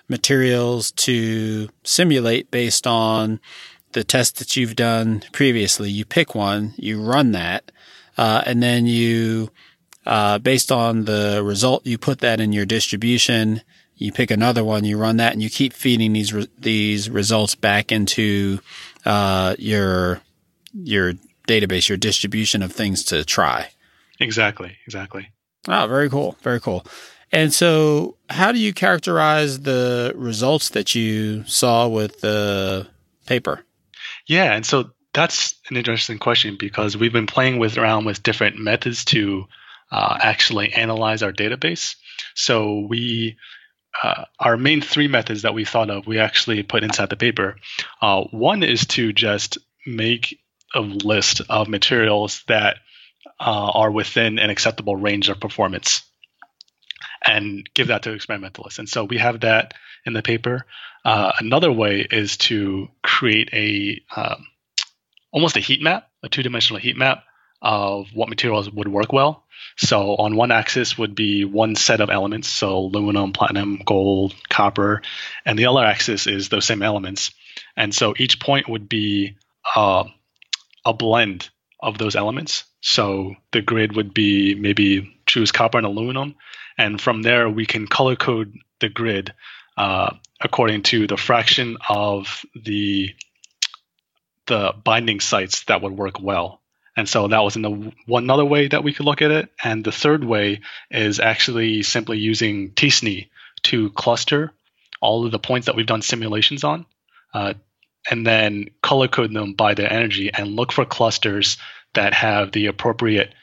materials 0.07 0.91
to 0.91 1.69
simulate 1.83 2.51
based 2.51 2.85
on 2.85 3.39
the 3.93 4.03
test 4.03 4.37
that 4.37 4.55
you've 4.55 4.75
done 4.75 5.23
previously. 5.31 5.89
You 5.89 6.05
pick 6.05 6.35
one, 6.35 6.73
you 6.77 7.01
run 7.01 7.31
that, 7.31 7.71
uh, 8.17 8.43
and 8.45 8.61
then 8.61 8.85
you 8.85 9.49
uh, 10.05 10.39
based 10.39 10.71
on 10.71 11.05
the 11.05 11.41
result, 11.43 11.85
you 11.85 11.97
put 11.97 12.19
that 12.19 12.39
in 12.39 12.53
your 12.53 12.65
distribution. 12.65 13.61
You 13.95 14.11
pick 14.11 14.31
another 14.31 14.63
one, 14.63 14.83
you 14.83 14.97
run 14.97 15.17
that, 15.17 15.33
and 15.33 15.43
you 15.43 15.49
keep 15.49 15.73
feeding 15.73 16.13
these 16.13 16.33
re- 16.33 16.47
these 16.57 17.09
results 17.09 17.53
back 17.53 17.91
into 17.91 18.59
uh, 19.05 19.55
your 19.59 20.21
your 20.73 21.13
database, 21.47 21.87
your 21.87 21.97
distribution 21.97 22.63
of 22.63 22.71
things 22.71 23.03
to 23.05 23.23
try. 23.23 23.69
Exactly. 24.19 24.77
Exactly. 24.85 25.29
Oh, 25.67 25.87
very 25.87 26.09
cool. 26.09 26.35
Very 26.41 26.59
cool. 26.59 26.85
And 27.31 27.53
so, 27.53 28.17
how 28.29 28.51
do 28.51 28.59
you 28.59 28.73
characterize 28.73 29.61
the 29.61 30.13
results 30.15 30.69
that 30.69 30.95
you 30.95 31.45
saw 31.45 31.87
with 31.87 32.21
the 32.21 32.87
paper? 33.25 33.63
Yeah, 34.27 34.53
and 34.53 34.65
so 34.65 34.91
that's 35.13 35.55
an 35.69 35.77
interesting 35.77 36.19
question 36.19 36.57
because 36.59 36.97
we've 36.97 37.13
been 37.13 37.27
playing 37.27 37.59
with 37.59 37.77
around 37.77 38.05
with 38.05 38.23
different 38.23 38.57
methods 38.57 39.05
to 39.05 39.45
uh, 39.91 40.17
actually 40.19 40.73
analyze 40.73 41.23
our 41.23 41.33
database. 41.33 41.95
So 42.35 42.85
we 42.87 43.37
uh, 44.01 44.23
our 44.39 44.57
main 44.57 44.81
three 44.81 45.07
methods 45.07 45.41
that 45.41 45.53
we 45.53 45.65
thought 45.65 45.89
of, 45.89 46.07
we 46.07 46.19
actually 46.19 46.63
put 46.63 46.83
inside 46.83 47.09
the 47.09 47.17
paper. 47.17 47.57
Uh, 48.01 48.23
one 48.31 48.63
is 48.63 48.85
to 48.87 49.11
just 49.11 49.57
make 49.85 50.39
a 50.73 50.79
list 50.79 51.41
of 51.49 51.67
materials 51.67 52.43
that 52.47 52.77
uh, 53.39 53.71
are 53.73 53.91
within 53.91 54.39
an 54.39 54.49
acceptable 54.49 54.95
range 54.95 55.27
of 55.27 55.39
performance 55.39 56.03
and 57.25 57.69
give 57.73 57.87
that 57.87 58.03
to 58.03 58.13
experimentalists. 58.13 58.79
And 58.79 58.87
so 58.87 59.03
we 59.03 59.17
have 59.17 59.41
that 59.41 59.73
in 60.05 60.13
the 60.13 60.21
paper. 60.21 60.65
Uh, 61.03 61.33
another 61.39 61.71
way 61.71 62.07
is 62.09 62.37
to 62.37 62.87
create 63.03 63.49
a 63.53 64.01
um, 64.15 64.47
almost 65.31 65.57
a 65.57 65.59
heat 65.59 65.81
map, 65.81 66.07
a 66.23 66.29
two 66.29 66.43
dimensional 66.43 66.79
heat 66.79 66.95
map 66.95 67.23
of 67.61 68.07
what 68.13 68.29
materials 68.29 68.69
would 68.71 68.87
work 68.87 69.13
well. 69.13 69.43
So 69.77 70.15
on 70.15 70.35
one 70.35 70.51
axis 70.51 70.97
would 70.97 71.15
be 71.15 71.45
one 71.45 71.75
set 71.75 72.01
of 72.01 72.09
elements, 72.09 72.47
so 72.47 72.77
aluminum, 72.77 73.31
platinum, 73.31 73.81
gold, 73.85 74.33
copper, 74.49 75.01
and 75.45 75.57
the 75.57 75.67
other 75.67 75.83
axis 75.83 76.27
is 76.27 76.49
those 76.49 76.65
same 76.65 76.81
elements. 76.81 77.31
And 77.75 77.93
so 77.93 78.13
each 78.17 78.39
point 78.39 78.69
would 78.69 78.89
be 78.89 79.37
uh, 79.75 80.05
a 80.85 80.93
blend 80.93 81.49
of 81.79 81.97
those 81.97 82.15
elements. 82.15 82.63
So 82.81 83.35
the 83.51 83.61
grid 83.61 83.95
would 83.95 84.13
be 84.13 84.55
maybe 84.55 85.21
choose 85.25 85.51
copper 85.51 85.77
and 85.77 85.87
aluminum, 85.87 86.35
and 86.77 86.99
from 86.99 87.21
there 87.21 87.49
we 87.49 87.65
can 87.65 87.87
color 87.87 88.15
code 88.15 88.57
the 88.79 88.89
grid 88.89 89.33
uh, 89.77 90.15
according 90.41 90.83
to 90.83 91.07
the 91.07 91.17
fraction 91.17 91.77
of 91.87 92.43
the 92.55 93.13
the 94.47 94.73
binding 94.83 95.19
sites 95.19 95.63
that 95.65 95.81
would 95.81 95.93
work 95.93 96.19
well. 96.19 96.60
And 96.95 97.07
so 97.07 97.27
that 97.27 97.39
was 97.39 97.55
in 97.55 97.61
the, 97.61 97.93
one 98.05 98.29
other 98.29 98.45
way 98.45 98.67
that 98.67 98.83
we 98.83 98.93
could 98.93 99.05
look 99.05 99.21
at 99.21 99.31
it. 99.31 99.49
And 99.63 99.83
the 99.83 99.91
third 99.91 100.23
way 100.23 100.61
is 100.89 101.19
actually 101.19 101.83
simply 101.83 102.17
using 102.17 102.71
t-SNE 102.71 103.29
to 103.63 103.89
cluster 103.91 104.51
all 105.01 105.25
of 105.25 105.31
the 105.31 105.39
points 105.39 105.65
that 105.65 105.75
we've 105.75 105.85
done 105.85 106.01
simulations 106.01 106.63
on, 106.63 106.85
uh, 107.33 107.53
and 108.09 108.25
then 108.25 108.69
color 108.81 109.07
code 109.07 109.33
them 109.33 109.53
by 109.53 109.73
their 109.73 109.91
energy 109.91 110.31
and 110.33 110.55
look 110.55 110.71
for 110.71 110.85
clusters 110.85 111.57
that 111.93 112.13
have 112.13 112.51
the 112.51 112.67
appropriate 112.67 113.33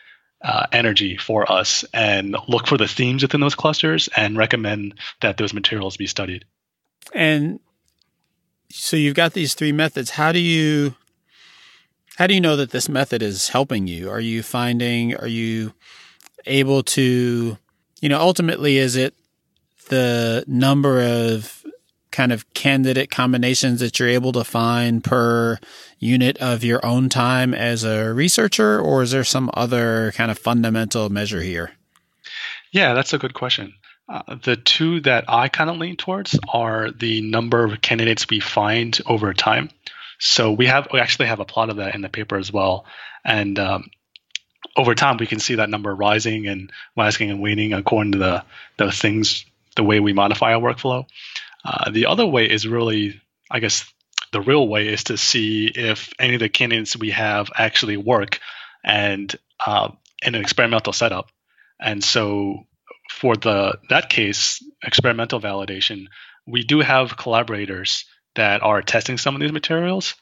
uh, 0.43 0.67
energy 0.73 1.17
for 1.17 1.51
us 1.51 1.85
and 1.93 2.37
look 2.47 2.67
for 2.67 2.77
the 2.77 2.87
themes 2.87 3.23
within 3.23 3.41
those 3.41 3.55
clusters 3.55 4.09
and 4.17 4.37
recommend 4.37 4.95
that 5.21 5.37
those 5.37 5.53
materials 5.53 5.97
be 5.97 6.07
studied. 6.07 6.45
And 7.13 7.61
so 8.71 8.97
you've 8.97 9.17
got 9.17 9.33
these 9.33 9.55
three 9.55 9.73
methods. 9.73 10.11
How 10.11 10.33
do 10.33 10.39
you 10.39 10.95
how 12.19 12.27
do 12.27 12.35
you 12.35 12.41
know 12.41 12.57
that 12.57 12.73
this 12.73 12.89
method 12.89 13.23
is 13.23 13.51
helping 13.51 13.87
you? 13.87 14.11
Are 14.11 14.19
you 14.19 14.43
finding, 14.43 15.15
are 15.15 15.29
you 15.29 15.73
able 16.47 16.83
to, 16.83 17.57
you 18.01 18.09
know, 18.09 18.19
ultimately, 18.19 18.77
is 18.79 18.97
it 18.97 19.15
the 19.89 20.43
number 20.49 21.01
of 21.01 21.65
kind 22.11 22.33
of 22.33 22.53
candidate 22.55 23.13
combinations 23.13 23.79
that 23.79 24.01
you're 24.01 24.09
able 24.09 24.33
to 24.33 24.43
find 24.43 25.05
per 25.05 25.61
unit 26.01 26.37
of 26.39 26.65
your 26.65 26.85
own 26.85 27.09
time 27.09 27.55
as 27.55 27.85
a 27.85 28.13
researcher, 28.13 28.81
or 28.81 29.05
is 29.05 29.13
there 29.13 29.23
some 29.23 29.49
other 29.55 30.11
kind 30.17 30.33
of 30.33 30.39
fundamental 30.41 31.11
measure 31.11 31.41
here? 31.41 31.71
Yeah, 32.73 32.95
that's 32.95 33.13
a 33.13 33.19
good 33.19 33.35
question. 33.35 33.75
Uh, 34.09 34.35
the 34.43 34.57
two 34.57 35.01
that 35.03 35.25
I 35.29 35.47
kind 35.47 35.71
of 35.71 35.77
lean 35.77 35.95
towards 35.95 36.37
are 36.53 36.91
the 36.91 37.21
number 37.21 37.63
of 37.63 37.81
candidates 37.81 38.29
we 38.29 38.41
find 38.41 38.99
over 39.07 39.33
time. 39.35 39.71
So 40.19 40.53
we 40.53 40.67
have 40.67 40.89
we 40.93 41.01
actually 41.01 41.29
have 41.29 41.41
a 41.41 41.45
plot 41.45 41.71
of 41.71 41.77
that 41.77 41.95
in 41.95 42.01
the 42.01 42.09
paper 42.09 42.37
as 42.37 42.53
well, 42.53 42.87
and 43.25 43.59
um, 43.59 43.91
over 44.77 44.95
time 44.95 45.17
we 45.19 45.27
can 45.27 45.39
see 45.39 45.57
that 45.57 45.71
number 45.71 45.95
rising 45.95 46.47
and 46.49 46.73
rising 46.97 47.31
and 47.31 47.41
waning 47.41 47.73
according 47.73 48.13
to 48.13 48.19
the 48.19 48.45
the 48.77 48.93
things 48.93 49.45
the 49.77 49.85
way 49.85 50.01
we 50.01 50.13
modify 50.13 50.55
our 50.55 50.61
workflow. 50.61 51.07
Uh, 51.65 51.91
the 51.91 52.07
other 52.07 52.27
way 52.27 52.51
is 52.51 52.67
really, 52.67 53.21
I 53.51 53.61
guess, 53.61 53.91
the 54.33 54.41
real 54.41 54.67
way 54.67 54.89
is 54.89 55.05
to 55.05 55.17
see 55.17 55.67
if 55.67 56.13
any 56.19 56.35
of 56.35 56.41
the 56.41 56.49
candidates 56.49 56.97
we 56.97 57.11
have 57.11 57.51
actually 57.55 57.97
work 57.97 58.41
and 58.85 59.35
uh, 59.65 59.91
in 60.23 60.35
an 60.35 60.41
experimental 60.41 60.93
setup. 60.93 61.31
And 61.81 62.03
so 62.03 62.67
for 63.11 63.37
the 63.37 63.79
that 63.89 64.11
case, 64.11 64.63
experimental 64.83 65.41
validation, 65.41 66.07
we 66.47 66.63
do 66.65 66.81
have 66.81 67.17
collaborators 67.17 68.05
that 68.35 68.63
are 68.63 68.83
testing 68.83 69.19
some 69.19 69.35
of 69.35 69.41
these 69.41 69.53
materials. 69.53 70.15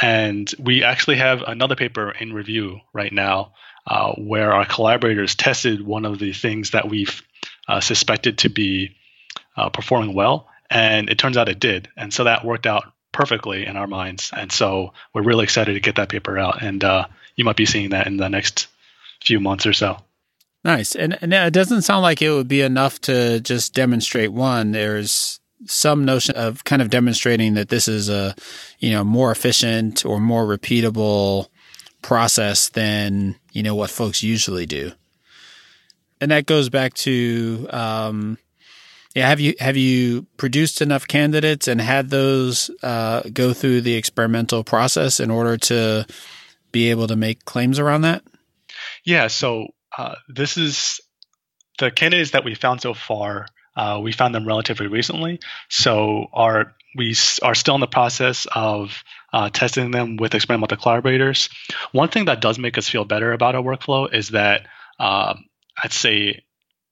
And 0.00 0.52
we 0.58 0.84
actually 0.84 1.16
have 1.16 1.42
another 1.42 1.76
paper 1.76 2.10
in 2.10 2.32
review 2.32 2.80
right 2.92 3.12
now 3.12 3.52
uh, 3.86 4.12
where 4.12 4.52
our 4.52 4.66
collaborators 4.66 5.34
tested 5.34 5.84
one 5.84 6.04
of 6.04 6.18
the 6.18 6.32
things 6.32 6.70
that 6.70 6.88
we've 6.88 7.22
uh, 7.68 7.80
suspected 7.80 8.38
to 8.38 8.48
be 8.48 8.96
uh, 9.56 9.70
performing 9.70 10.14
well. 10.14 10.48
And 10.68 11.08
it 11.08 11.18
turns 11.18 11.36
out 11.36 11.48
it 11.48 11.60
did. 11.60 11.88
And 11.96 12.12
so 12.12 12.24
that 12.24 12.44
worked 12.44 12.66
out 12.66 12.92
perfectly 13.12 13.64
in 13.64 13.76
our 13.76 13.86
minds. 13.86 14.30
And 14.36 14.52
so 14.52 14.92
we're 15.14 15.22
really 15.22 15.44
excited 15.44 15.74
to 15.74 15.80
get 15.80 15.96
that 15.96 16.08
paper 16.08 16.36
out. 16.36 16.62
And 16.62 16.82
uh, 16.84 17.06
you 17.36 17.44
might 17.44 17.56
be 17.56 17.66
seeing 17.66 17.90
that 17.90 18.06
in 18.06 18.16
the 18.16 18.28
next 18.28 18.66
few 19.24 19.40
months 19.40 19.66
or 19.66 19.72
so. 19.72 19.98
Nice. 20.64 20.96
And, 20.96 21.16
and 21.22 21.32
it 21.32 21.52
doesn't 21.52 21.82
sound 21.82 22.02
like 22.02 22.20
it 22.20 22.30
would 22.30 22.48
be 22.48 22.60
enough 22.60 23.00
to 23.02 23.40
just 23.40 23.72
demonstrate 23.72 24.32
one. 24.32 24.72
There's 24.72 25.38
some 25.64 26.04
notion 26.04 26.36
of 26.36 26.64
kind 26.64 26.82
of 26.82 26.90
demonstrating 26.90 27.54
that 27.54 27.68
this 27.68 27.88
is 27.88 28.08
a, 28.08 28.34
you 28.78 28.90
know, 28.90 29.02
more 29.02 29.30
efficient 29.30 30.04
or 30.04 30.20
more 30.20 30.44
repeatable 30.44 31.48
process 32.02 32.68
than, 32.68 33.36
you 33.52 33.62
know, 33.62 33.74
what 33.74 33.90
folks 33.90 34.22
usually 34.22 34.66
do. 34.66 34.92
And 36.20 36.30
that 36.30 36.46
goes 36.46 36.68
back 36.68 36.94
to, 36.94 37.66
um, 37.70 38.38
yeah, 39.14 39.28
have 39.28 39.40
you 39.40 39.54
have 39.58 39.76
you 39.78 40.26
produced 40.36 40.82
enough 40.82 41.08
candidates 41.08 41.68
and 41.68 41.80
had 41.80 42.10
those 42.10 42.70
uh, 42.82 43.22
go 43.32 43.54
through 43.54 43.80
the 43.80 43.94
experimental 43.94 44.62
process 44.62 45.20
in 45.20 45.30
order 45.30 45.56
to 45.56 46.06
be 46.70 46.90
able 46.90 47.06
to 47.06 47.16
make 47.16 47.46
claims 47.46 47.78
around 47.78 48.02
that? 48.02 48.22
Yeah, 49.04 49.28
so 49.28 49.68
uh, 49.96 50.16
this 50.28 50.58
is 50.58 51.00
the 51.78 51.90
candidates 51.90 52.32
that 52.32 52.44
we 52.44 52.54
found 52.54 52.82
so 52.82 52.92
far. 52.92 53.46
Uh, 53.76 54.00
we 54.02 54.12
found 54.12 54.34
them 54.34 54.46
relatively 54.46 54.86
recently, 54.86 55.40
so 55.68 56.26
our 56.32 56.74
we 56.96 57.14
are 57.42 57.54
still 57.54 57.74
in 57.74 57.80
the 57.82 57.86
process 57.86 58.46
of 58.54 59.04
uh, 59.32 59.50
testing 59.50 59.90
them 59.90 60.16
with 60.16 60.34
experimental 60.34 60.78
collaborators. 60.78 61.50
One 61.92 62.08
thing 62.08 62.24
that 62.24 62.40
does 62.40 62.58
make 62.58 62.78
us 62.78 62.88
feel 62.88 63.04
better 63.04 63.32
about 63.32 63.54
our 63.54 63.62
workflow 63.62 64.12
is 64.12 64.30
that 64.30 64.66
um, 64.98 65.44
I'd 65.82 65.92
say 65.92 66.44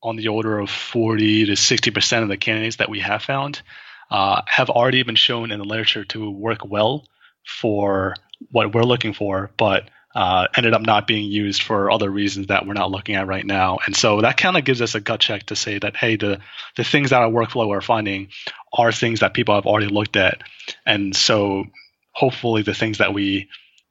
on 0.03 0.17
the 0.17 0.29
order 0.29 0.59
of 0.59 0.69
40 0.69 1.47
to 1.47 1.53
60% 1.53 2.23
of 2.23 2.29
the 2.29 2.37
candidates 2.37 2.77
that 2.77 2.91
we 2.91 3.01
have 3.01 3.23
found 3.23 3.63
uh, 4.11 4.43
have 4.47 4.69
already 4.69 5.03
been 5.03 5.17
shown 5.17 5.51
in 5.51 5.59
the 5.59 5.65
literature 5.65 6.05
to 6.05 6.31
work 6.31 6.67
well 6.67 7.07
for 7.47 8.15
what 8.51 8.75
we're 8.75 8.83
looking 8.83 9.15
for, 9.15 9.51
but 9.57 9.89
uh, 10.15 10.47
ended 10.57 10.75
up 10.75 10.83
not 10.83 11.07
being 11.07 11.31
used 11.31 11.63
for 11.63 11.91
other 11.91 12.09
reasons 12.09 12.47
that 12.47 12.67
we're 12.67 12.75
not 12.75 12.91
looking 12.91 13.17
at 13.17 13.27
right 13.27 13.45
now. 13.45 13.79
And 13.85 13.97
so 13.97 14.21
that 14.21 14.37
kind 14.37 14.57
of 14.57 14.65
gives 14.65 14.81
us 14.81 14.95
a 14.95 15.01
gut 15.01 15.21
check 15.21 15.47
to 15.47 15.57
say 15.57 15.79
that, 15.79 15.97
hey, 15.97 16.17
the, 16.17 16.41
the 16.77 16.85
things 16.85 17.11
that 17.11 17.23
our 17.23 17.31
workflow 17.31 17.71
are 17.71 17.81
finding 17.81 18.29
are 18.73 18.93
things 18.93 19.21
that 19.21 19.35
people 19.35 19.55
have 19.55 19.67
already 19.67 19.89
looked 19.89 20.17
at. 20.17 20.43
And 20.87 21.17
so 21.17 21.65
hopefully 22.13 22.63
the 22.63 22.75
things 22.75 22.99
that 22.99 23.13
we 23.13 23.49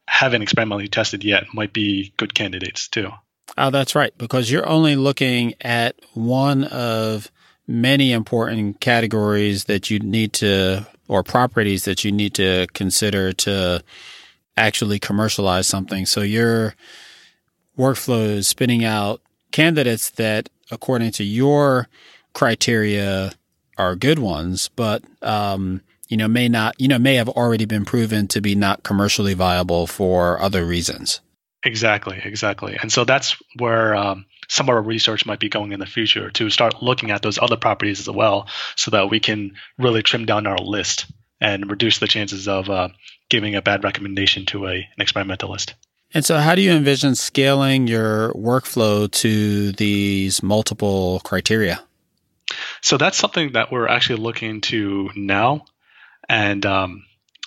haven't 0.07 0.41
experimentally 0.41 0.88
tested 0.88 1.23
yet 1.23 1.45
might 1.53 1.73
be 1.73 2.13
good 2.17 2.33
candidates 2.33 2.88
too. 2.88 3.09
Oh, 3.57 3.69
that's 3.69 3.93
right, 3.93 4.17
because 4.17 4.49
you're 4.49 4.67
only 4.67 4.95
looking 4.95 5.53
at 5.62 5.95
one 6.13 6.63
of 6.63 7.29
many 7.67 8.12
important 8.12 8.79
categories 8.79 9.65
that 9.65 9.89
you 9.89 9.99
need 9.99 10.33
to, 10.33 10.88
or 11.07 11.23
properties 11.23 11.86
that 11.86 12.03
you 12.03 12.12
need 12.12 12.33
to 12.36 12.67
consider 12.73 13.31
to 13.33 13.83
actually 14.58 15.00
commercialize 15.00 15.68
something. 15.68 16.06
So 16.06 16.22
your 16.22 16.76
workflow 17.78 18.30
is 18.30 18.48
spinning 18.48 18.84
out 18.84 19.22
candidates 19.52 20.10
that, 20.12 20.50
according 20.72 21.12
to 21.12 21.24
your 21.24 21.88
criteria, 22.34 23.32
are 23.78 23.96
good 23.96 24.20
ones, 24.20 24.70
but 24.76 25.04
um, 25.22 25.82
you 26.08 26.18
know 26.18 26.28
may 26.28 26.48
not, 26.48 26.80
you 26.80 26.88
know, 26.88 27.00
may 27.00 27.16
have 27.16 27.30
already 27.30 27.66
been 27.66 27.86
proven 27.86 28.28
to 28.28 28.42
be 28.42 28.56
not 28.56 28.84
commercially 28.84 29.34
viable 29.34 29.88
for 29.88 30.39
other 30.39 30.66
reasons. 30.66 31.22
Exactly, 31.63 32.22
exactly. 32.24 32.78
And 32.82 32.92
so 32.92 33.06
that's 33.06 33.42
where 33.58 33.96
um, 33.96 34.26
some 34.50 34.66
of 34.66 34.76
our 34.76 34.82
research 34.82 35.26
might 35.26 35.39
be 35.39 35.50
going 35.50 35.72
in 35.72 35.80
the 35.80 35.86
future 35.86 36.30
to 36.32 36.50
start 36.50 36.84
looking 36.84 37.10
at 37.10 37.22
those 37.22 37.39
other 37.39 37.56
properties 37.56 38.02
as 38.02 38.10
well 38.10 38.48
so 38.76 38.92
that 38.92 39.10
we 39.10 39.20
can 39.22 39.54
really 39.78 40.04
trim 40.04 40.26
down 40.26 40.46
our 40.46 40.58
list 40.58 41.06
and 41.39 41.70
reduce 41.70 42.00
the 42.00 42.08
chances 42.08 42.48
of 42.48 42.70
uh, 42.70 42.89
giving 43.34 43.56
a 43.56 43.63
bad 43.63 43.84
recommendation 43.84 44.46
to 44.46 44.67
a, 44.67 44.76
an 44.76 45.00
experimentalist. 45.00 45.74
And 46.13 46.24
so, 46.24 46.38
how 46.38 46.54
do 46.54 46.62
you 46.62 46.72
envision 46.72 47.15
scaling 47.15 47.88
your 47.88 48.32
workflow 48.34 49.10
to 49.10 49.72
these 49.72 50.43
multiple 50.43 51.19
criteria? 51.24 51.84
So, 52.82 52.98
that's 52.98 53.17
something 53.17 53.54
that 53.54 53.72
we're 53.72 53.88
actually 53.88 54.22
looking 54.22 54.62
to 54.62 55.10
now. 55.15 55.65
And 56.30 56.63
um, 56.63 57.06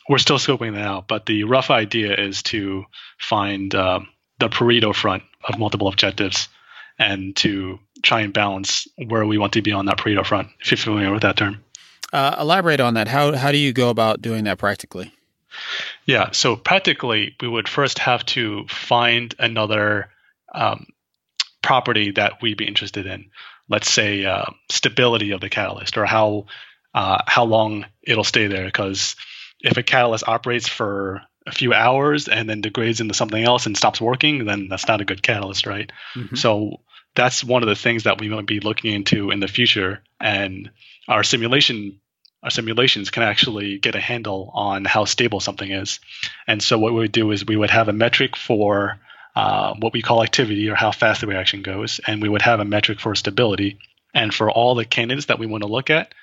we're 0.08 0.18
still 0.18 0.38
scoping 0.38 0.74
that 0.74 0.84
out, 0.84 1.06
but 1.06 1.24
the 1.24 1.44
rough 1.44 1.70
idea 1.70 2.16
is 2.16 2.42
to 2.44 2.84
find 3.20 3.72
um, 3.76 4.08
the 4.40 4.48
Pareto 4.48 4.92
front 4.92 5.22
of 5.48 5.56
multiple 5.56 5.86
objectives 5.86 6.48
and 6.98 7.36
to 7.36 7.78
try 8.02 8.22
and 8.22 8.32
balance 8.32 8.88
where 9.06 9.24
we 9.24 9.38
want 9.38 9.52
to 9.52 9.62
be 9.62 9.70
on 9.70 9.86
that 9.86 9.98
Pareto 9.98 10.26
front, 10.26 10.48
if 10.60 10.72
you're 10.72 10.78
familiar 10.78 11.12
with 11.12 11.22
that 11.22 11.36
term. 11.36 11.62
Uh, 12.12 12.34
elaborate 12.40 12.80
on 12.80 12.94
that. 12.94 13.06
How, 13.06 13.36
how 13.36 13.52
do 13.52 13.58
you 13.58 13.72
go 13.72 13.88
about 13.88 14.20
doing 14.20 14.44
that 14.44 14.58
practically? 14.58 15.12
Yeah, 16.04 16.30
so 16.32 16.56
practically, 16.56 17.36
we 17.40 17.48
would 17.48 17.68
first 17.68 17.98
have 18.00 18.24
to 18.26 18.66
find 18.68 19.34
another 19.38 20.10
um, 20.54 20.86
property 21.62 22.12
that 22.12 22.42
we'd 22.42 22.56
be 22.56 22.66
interested 22.66 23.06
in. 23.06 23.30
Let's 23.68 23.90
say 23.90 24.24
uh, 24.24 24.46
stability 24.70 25.32
of 25.32 25.40
the 25.40 25.50
catalyst 25.50 25.96
or 25.98 26.06
how 26.06 26.46
uh, 26.94 27.22
how 27.26 27.44
long 27.44 27.84
it'll 28.02 28.24
stay 28.24 28.46
there, 28.46 28.64
because 28.64 29.16
if 29.60 29.76
a 29.76 29.82
catalyst 29.82 30.26
operates 30.26 30.68
for 30.68 31.22
a 31.46 31.52
few 31.52 31.72
hours 31.72 32.28
and 32.28 32.48
then 32.48 32.60
degrades 32.60 33.00
into 33.00 33.14
something 33.14 33.42
else 33.42 33.66
and 33.66 33.76
stops 33.76 34.00
working, 34.00 34.44
then 34.44 34.68
that's 34.68 34.88
not 34.88 35.00
a 35.00 35.04
good 35.04 35.22
catalyst, 35.22 35.66
right? 35.66 35.90
Mm-hmm. 36.14 36.36
So 36.36 36.80
that's 37.14 37.44
one 37.44 37.62
of 37.62 37.68
the 37.68 37.76
things 37.76 38.04
that 38.04 38.20
we 38.20 38.28
might 38.28 38.46
be 38.46 38.60
looking 38.60 38.92
into 38.92 39.30
in 39.30 39.40
the 39.40 39.48
future. 39.48 40.02
And 40.20 40.70
our 41.08 41.22
simulation 41.22 42.00
our 42.46 42.50
simulations 42.50 43.10
can 43.10 43.22
actually 43.22 43.78
get 43.78 43.94
a 43.94 44.00
handle 44.00 44.50
on 44.54 44.84
how 44.84 45.04
stable 45.04 45.40
something 45.40 45.70
is. 45.70 46.00
And 46.46 46.62
so 46.62 46.78
what 46.78 46.92
we 46.92 47.00
would 47.00 47.12
do 47.12 47.30
is 47.32 47.44
we 47.44 47.56
would 47.56 47.70
have 47.70 47.88
a 47.88 47.92
metric 47.92 48.36
for 48.36 48.98
uh, 49.34 49.74
what 49.80 49.92
we 49.92 50.00
call 50.00 50.22
activity 50.22 50.70
or 50.70 50.74
how 50.74 50.92
fast 50.92 51.20
the 51.20 51.26
reaction 51.26 51.62
goes, 51.62 52.00
and 52.06 52.22
we 52.22 52.28
would 52.28 52.42
have 52.42 52.60
a 52.60 52.64
metric 52.64 53.00
for 53.00 53.14
stability. 53.14 53.78
And 54.14 54.32
for 54.32 54.50
all 54.50 54.74
the 54.74 54.86
candidates 54.86 55.26
that 55.26 55.38
we 55.38 55.46
want 55.46 55.62
to 55.62 55.68
look 55.68 55.90
at, 55.90 56.14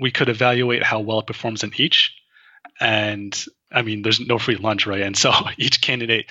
we 0.00 0.10
could 0.10 0.30
evaluate 0.30 0.82
how 0.82 1.00
well 1.00 1.18
it 1.18 1.26
performs 1.26 1.64
in 1.64 1.72
each 1.76 2.14
and 2.80 3.46
I 3.70 3.82
mean, 3.82 4.02
there's 4.02 4.20
no 4.20 4.38
free 4.38 4.56
lunch, 4.56 4.86
right? 4.86 5.02
And 5.02 5.16
so 5.16 5.32
each 5.56 5.80
candidate 5.80 6.26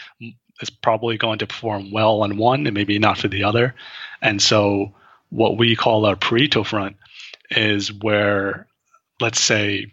is 0.62 0.70
probably 0.70 1.18
going 1.18 1.40
to 1.40 1.48
perform 1.48 1.92
well 1.92 2.22
on 2.22 2.38
one 2.38 2.68
and 2.68 2.74
maybe 2.74 3.00
not 3.00 3.18
for 3.18 3.28
the 3.28 3.46
other. 3.46 3.76
And 4.22 4.42
so 4.42 4.94
what 5.30 5.58
we 5.58 5.76
call 5.76 6.06
our 6.06 6.16
Pareto 6.16 6.66
front 6.66 6.98
is 7.50 7.92
where, 7.92 8.68
let's 9.22 9.40
say, 9.40 9.88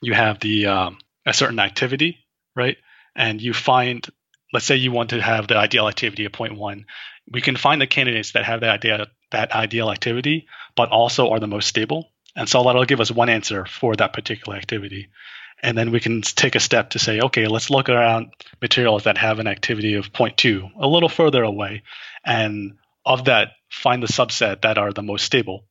you 0.00 0.14
have 0.14 0.40
the 0.40 0.66
um, 0.66 0.98
a 1.26 1.34
certain 1.34 1.58
activity, 1.58 2.18
right? 2.56 2.76
And 3.14 3.40
you 3.40 3.52
find, 3.52 4.06
let's 4.52 4.66
say, 4.66 4.76
you 4.76 4.90
want 4.90 5.10
to 5.10 5.20
have 5.20 5.48
the 5.48 5.56
ideal 5.56 5.88
activity 5.88 6.24
of 6.24 6.32
0.1. 6.32 6.84
We 7.30 7.40
can 7.40 7.56
find 7.56 7.80
the 7.80 7.86
candidates 7.86 8.32
that 8.32 8.44
have 8.44 8.60
that 8.60 8.70
idea 8.70 9.06
that 9.30 9.52
ideal 9.52 9.90
activity, 9.90 10.46
but 10.76 10.90
also 10.90 11.30
are 11.30 11.40
the 11.40 11.46
most 11.46 11.68
stable. 11.68 12.10
And 12.36 12.48
so 12.48 12.64
that'll 12.64 12.84
give 12.84 13.00
us 13.00 13.10
one 13.10 13.28
answer 13.28 13.66
for 13.66 13.94
that 13.96 14.12
particular 14.12 14.56
activity 14.56 15.08
and 15.62 15.78
then 15.78 15.92
we 15.92 16.00
can 16.00 16.22
take 16.22 16.56
a 16.56 16.60
step 16.60 16.90
to 16.90 16.98
say, 16.98 17.20
okay, 17.20 17.46
let's 17.46 17.70
look 17.70 17.88
around 17.88 18.32
materials 18.60 19.04
that 19.04 19.16
have 19.16 19.38
an 19.38 19.46
activity 19.46 19.94
of 19.94 20.12
0.2, 20.12 20.72
a 20.76 20.86
little 20.86 21.08
further 21.08 21.42
away, 21.44 21.82
and 22.24 22.72
of 23.06 23.26
that, 23.26 23.52
find 23.70 24.02
the 24.02 24.08
subset 24.08 24.62
that 24.62 24.76
are 24.76 24.92
the 24.92 25.02
most 25.02 25.24
stable. 25.24 25.64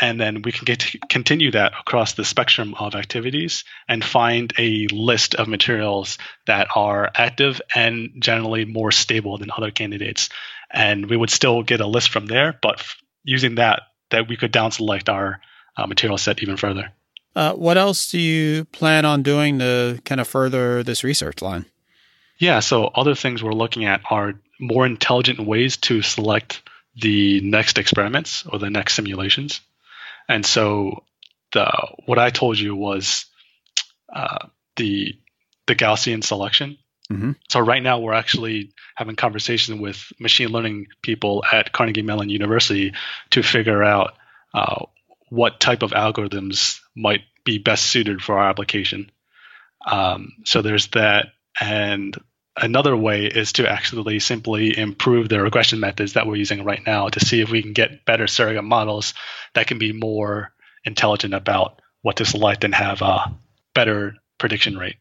And 0.00 0.20
then 0.20 0.42
we 0.42 0.52
can 0.52 0.64
get 0.64 0.80
to 0.80 0.98
continue 1.08 1.50
that 1.52 1.72
across 1.78 2.12
the 2.12 2.24
spectrum 2.24 2.74
of 2.78 2.94
activities 2.94 3.64
and 3.88 4.04
find 4.04 4.52
a 4.58 4.86
list 4.92 5.34
of 5.34 5.48
materials 5.48 6.18
that 6.46 6.68
are 6.74 7.10
active 7.14 7.62
and 7.74 8.10
generally 8.18 8.64
more 8.64 8.92
stable 8.92 9.38
than 9.38 9.50
other 9.56 9.70
candidates. 9.70 10.28
And 10.70 11.08
we 11.08 11.16
would 11.16 11.30
still 11.30 11.62
get 11.62 11.80
a 11.80 11.86
list 11.86 12.10
from 12.10 12.26
there, 12.26 12.58
but 12.60 12.84
using 13.24 13.54
that, 13.54 13.82
that 14.10 14.28
we 14.28 14.36
could 14.36 14.52
down 14.52 14.70
select 14.70 15.08
our 15.08 15.40
uh, 15.76 15.86
material 15.86 16.18
set 16.18 16.42
even 16.42 16.56
further. 16.56 16.90
Uh, 17.34 17.52
what 17.52 17.76
else 17.76 18.10
do 18.10 18.18
you 18.18 18.64
plan 18.66 19.04
on 19.04 19.22
doing 19.22 19.58
to 19.58 20.00
kind 20.04 20.20
of 20.20 20.28
further 20.28 20.82
this 20.82 21.04
research 21.04 21.42
line? 21.42 21.66
Yeah, 22.38 22.60
so 22.60 22.86
other 22.86 23.14
things 23.14 23.42
we're 23.42 23.52
looking 23.52 23.84
at 23.84 24.00
are 24.10 24.34
more 24.60 24.86
intelligent 24.86 25.40
ways 25.40 25.76
to 25.78 26.02
select 26.02 26.62
the 27.00 27.40
next 27.42 27.78
experiments 27.78 28.46
or 28.46 28.58
the 28.58 28.70
next 28.70 28.94
simulations. 28.94 29.60
And 30.28 30.44
so 30.44 31.04
the 31.52 31.70
what 32.06 32.18
I 32.18 32.30
told 32.30 32.58
you 32.58 32.74
was 32.74 33.26
uh, 34.12 34.46
the 34.76 35.14
the 35.66 35.74
Gaussian 35.74 36.22
selection. 36.22 36.78
Mm-hmm. 37.10 37.32
So 37.50 37.60
right 37.60 37.82
now 37.82 38.00
we're 38.00 38.14
actually 38.14 38.72
having 38.96 39.14
conversation 39.14 39.80
with 39.80 40.12
machine 40.18 40.48
learning 40.48 40.86
people 41.02 41.44
at 41.50 41.72
Carnegie 41.72 42.02
Mellon 42.02 42.30
University 42.30 42.94
to 43.30 43.42
figure 43.42 43.82
out 43.82 44.14
uh, 44.52 44.86
what 45.28 45.60
type 45.60 45.82
of 45.82 45.92
algorithms 45.92 46.80
might 46.96 47.22
be 47.44 47.58
best 47.58 47.86
suited 47.86 48.22
for 48.22 48.38
our 48.38 48.48
application. 48.48 49.10
Um, 49.86 50.32
so 50.44 50.62
there's 50.62 50.88
that. 50.88 51.28
And 51.60 52.16
another 52.56 52.96
way 52.96 53.26
is 53.26 53.52
to 53.54 53.70
actually 53.70 54.18
simply 54.18 54.76
improve 54.76 55.28
the 55.28 55.40
regression 55.40 55.80
methods 55.80 56.14
that 56.14 56.26
we're 56.26 56.36
using 56.36 56.64
right 56.64 56.80
now 56.86 57.08
to 57.08 57.20
see 57.20 57.40
if 57.40 57.50
we 57.50 57.62
can 57.62 57.72
get 57.72 58.04
better 58.04 58.26
surrogate 58.26 58.64
models 58.64 59.14
that 59.54 59.66
can 59.66 59.78
be 59.78 59.92
more 59.92 60.52
intelligent 60.84 61.34
about 61.34 61.80
what 62.02 62.16
to 62.16 62.24
select 62.24 62.64
and 62.64 62.74
have 62.74 63.02
a 63.02 63.34
better 63.74 64.16
prediction 64.38 64.78
rate. 64.78 64.96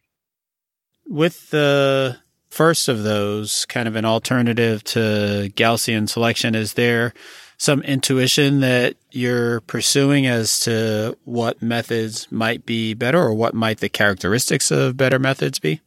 With 1.07 1.51
the 1.51 2.17
first 2.49 2.87
of 2.87 3.03
those, 3.03 3.65
kind 3.65 3.87
of 3.87 3.95
an 3.95 4.05
alternative 4.05 4.83
to 4.85 5.51
Gaussian 5.55 6.09
selection, 6.09 6.55
is 6.55 6.73
there 6.73 7.13
some 7.57 7.81
intuition 7.83 8.59
that 8.61 8.95
you're 9.11 9.61
pursuing 9.61 10.25
as 10.25 10.59
to 10.61 11.17
what 11.23 11.61
methods 11.61 12.29
might 12.31 12.65
be 12.65 12.93
better 12.93 13.19
or 13.19 13.33
what 13.33 13.53
might 13.53 13.79
the 13.79 13.89
characteristics 13.89 14.71
of 14.71 14.97
better 14.97 15.19
methods 15.19 15.59
be? 15.59 15.79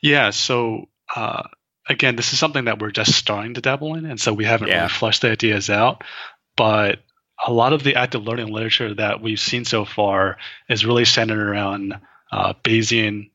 Yeah. 0.00 0.30
So, 0.30 0.88
uh, 1.14 1.42
again, 1.88 2.16
this 2.16 2.32
is 2.32 2.38
something 2.38 2.66
that 2.66 2.80
we're 2.80 2.90
just 2.90 3.14
starting 3.14 3.54
to 3.54 3.60
dabble 3.60 3.94
in. 3.94 4.06
And 4.06 4.20
so 4.20 4.32
we 4.32 4.44
haven't 4.44 4.68
yeah. 4.68 4.76
really 4.76 4.88
fleshed 4.88 5.22
the 5.22 5.30
ideas 5.30 5.70
out. 5.70 6.04
But 6.56 7.00
a 7.44 7.52
lot 7.52 7.72
of 7.72 7.82
the 7.82 7.96
active 7.96 8.22
learning 8.22 8.48
literature 8.48 8.94
that 8.94 9.20
we've 9.20 9.40
seen 9.40 9.64
so 9.64 9.84
far 9.84 10.36
is 10.68 10.84
really 10.84 11.04
centered 11.04 11.40
around 11.40 11.94
uh, 12.30 12.52
Bayesian 12.64 13.30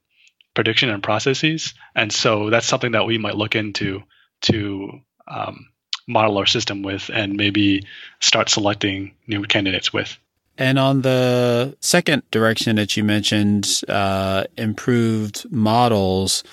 prediction 0.54 0.90
and 0.90 1.04
processes. 1.04 1.74
And 1.96 2.12
so 2.12 2.50
that's 2.50 2.68
something 2.68 2.94
that 2.94 3.06
we 3.06 3.18
might 3.18 3.36
look 3.36 3.56
into 3.56 4.04
to 4.44 5.02
um, 5.28 5.68
model 6.08 6.38
our 6.38 6.46
system 6.46 6.84
with 6.84 7.10
and 7.14 7.36
maybe 7.36 7.86
start 8.22 8.50
selecting 8.50 9.16
new 9.28 9.44
candidates 9.44 9.92
with. 9.92 10.18
And 10.58 10.80
on 10.80 11.02
the 11.02 11.76
second 11.82 12.24
direction 12.32 12.78
that 12.78 12.96
you 12.96 13.04
mentioned, 13.04 13.82
uh, 13.90 14.46
improved 14.56 15.52
models, 15.52 16.44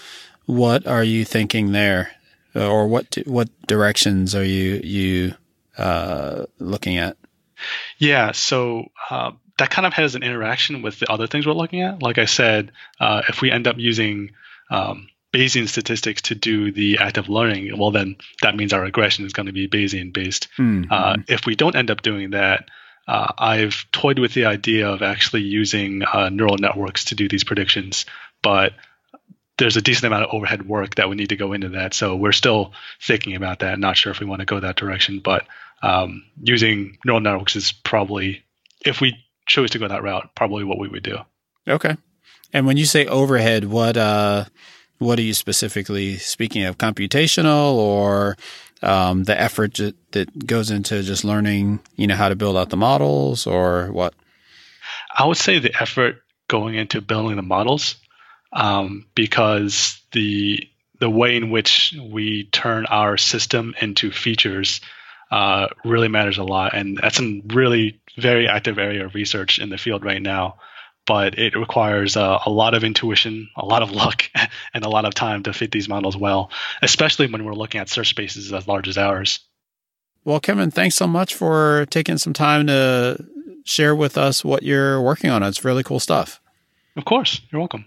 what 0.46 0.86
are 0.86 1.04
you 1.04 1.24
thinking 1.24 1.72
there, 1.72 2.12
or 2.54 2.86
what 2.88 3.16
what 3.26 3.48
directions 3.66 4.34
are 4.34 4.44
you 4.44 4.80
you 4.82 5.34
uh, 5.78 6.46
looking 6.58 6.96
at? 6.96 7.16
Yeah, 7.98 8.32
so 8.32 8.90
uh, 9.10 9.32
that 9.58 9.70
kind 9.70 9.86
of 9.86 9.92
has 9.94 10.14
an 10.14 10.22
interaction 10.22 10.82
with 10.82 10.98
the 10.98 11.10
other 11.10 11.26
things 11.26 11.46
we're 11.46 11.52
looking 11.52 11.82
at. 11.82 12.02
Like 12.02 12.18
I 12.18 12.24
said, 12.24 12.72
uh, 12.98 13.22
if 13.28 13.40
we 13.40 13.50
end 13.50 13.66
up 13.66 13.78
using 13.78 14.32
um, 14.70 15.08
Bayesian 15.32 15.68
statistics 15.68 16.22
to 16.22 16.34
do 16.34 16.72
the 16.72 16.98
active 16.98 17.28
learning, 17.28 17.78
well, 17.78 17.90
then 17.90 18.16
that 18.42 18.56
means 18.56 18.72
our 18.72 18.82
regression 18.82 19.24
is 19.24 19.32
going 19.32 19.46
to 19.46 19.52
be 19.52 19.68
Bayesian 19.68 20.12
based. 20.12 20.48
Mm-hmm. 20.58 20.92
Uh, 20.92 21.16
if 21.28 21.46
we 21.46 21.54
don't 21.54 21.76
end 21.76 21.90
up 21.90 22.02
doing 22.02 22.30
that, 22.30 22.68
uh, 23.06 23.32
I've 23.38 23.86
toyed 23.92 24.18
with 24.18 24.34
the 24.34 24.46
idea 24.46 24.88
of 24.88 25.02
actually 25.02 25.42
using 25.42 26.02
uh, 26.02 26.28
neural 26.28 26.58
networks 26.58 27.06
to 27.06 27.14
do 27.14 27.28
these 27.28 27.44
predictions, 27.44 28.06
but 28.42 28.74
there's 29.62 29.76
a 29.76 29.82
decent 29.82 30.04
amount 30.04 30.24
of 30.24 30.34
overhead 30.34 30.66
work 30.66 30.96
that 30.96 31.08
would 31.08 31.18
need 31.18 31.28
to 31.28 31.36
go 31.36 31.52
into 31.52 31.68
that. 31.70 31.94
So 31.94 32.16
we're 32.16 32.32
still 32.32 32.72
thinking 33.00 33.36
about 33.36 33.60
that. 33.60 33.78
Not 33.78 33.96
sure 33.96 34.10
if 34.10 34.18
we 34.18 34.26
want 34.26 34.40
to 34.40 34.46
go 34.46 34.58
that 34.58 34.74
direction, 34.74 35.20
but 35.20 35.46
um, 35.82 36.24
using 36.42 36.98
neural 37.04 37.20
networks 37.20 37.54
is 37.54 37.70
probably, 37.70 38.44
if 38.84 39.00
we 39.00 39.14
chose 39.46 39.70
to 39.70 39.78
go 39.78 39.86
that 39.86 40.02
route, 40.02 40.30
probably 40.34 40.64
what 40.64 40.78
we 40.78 40.88
would 40.88 41.04
do. 41.04 41.18
Okay. 41.68 41.96
And 42.52 42.66
when 42.66 42.76
you 42.76 42.84
say 42.84 43.06
overhead, 43.06 43.64
what 43.64 43.96
uh, 43.96 44.46
what 44.98 45.18
are 45.18 45.22
you 45.22 45.32
specifically 45.32 46.16
speaking 46.18 46.64
of? 46.64 46.76
Computational 46.76 47.74
or 47.74 48.36
um, 48.82 49.24
the 49.24 49.40
effort 49.40 49.78
that 50.10 50.46
goes 50.46 50.70
into 50.70 51.02
just 51.02 51.24
learning, 51.24 51.80
you 51.96 52.06
know, 52.08 52.16
how 52.16 52.28
to 52.28 52.36
build 52.36 52.56
out 52.56 52.70
the 52.70 52.76
models, 52.76 53.46
or 53.46 53.92
what? 53.92 54.14
I 55.16 55.24
would 55.24 55.36
say 55.36 55.60
the 55.60 55.80
effort 55.80 56.16
going 56.48 56.74
into 56.74 57.00
building 57.00 57.36
the 57.36 57.42
models, 57.42 57.96
um, 58.52 59.06
because 59.14 60.00
the 60.12 60.68
the 61.02 61.10
way 61.10 61.36
in 61.36 61.50
which 61.50 61.94
we 62.00 62.44
turn 62.44 62.86
our 62.86 63.16
system 63.16 63.74
into 63.80 64.12
features 64.12 64.80
uh, 65.32 65.66
really 65.84 66.06
matters 66.06 66.38
a 66.38 66.44
lot. 66.44 66.74
And 66.74 66.96
that's 66.96 67.18
a 67.18 67.42
really 67.46 68.00
very 68.16 68.46
active 68.46 68.78
area 68.78 69.06
of 69.06 69.14
research 69.14 69.58
in 69.58 69.68
the 69.68 69.78
field 69.78 70.04
right 70.04 70.22
now. 70.22 70.58
But 71.04 71.36
it 71.40 71.56
requires 71.56 72.16
uh, 72.16 72.38
a 72.46 72.50
lot 72.50 72.74
of 72.74 72.84
intuition, 72.84 73.48
a 73.56 73.64
lot 73.64 73.82
of 73.82 73.90
luck, 73.90 74.30
and 74.74 74.84
a 74.84 74.88
lot 74.88 75.04
of 75.04 75.14
time 75.14 75.42
to 75.42 75.52
fit 75.52 75.72
these 75.72 75.88
models 75.88 76.16
well, 76.16 76.52
especially 76.82 77.26
when 77.26 77.44
we're 77.44 77.54
looking 77.54 77.80
at 77.80 77.88
search 77.88 78.10
spaces 78.10 78.52
as 78.52 78.68
large 78.68 78.86
as 78.86 78.96
ours. 78.96 79.40
Well, 80.24 80.38
Kevin, 80.38 80.70
thanks 80.70 80.94
so 80.94 81.08
much 81.08 81.34
for 81.34 81.84
taking 81.90 82.18
some 82.18 82.32
time 82.32 82.68
to 82.68 83.26
share 83.64 83.96
with 83.96 84.16
us 84.16 84.44
what 84.44 84.62
you're 84.62 85.02
working 85.02 85.30
on. 85.30 85.42
It's 85.42 85.64
really 85.64 85.82
cool 85.82 85.98
stuff. 85.98 86.40
Of 86.94 87.04
course. 87.04 87.40
You're 87.50 87.60
welcome. 87.60 87.86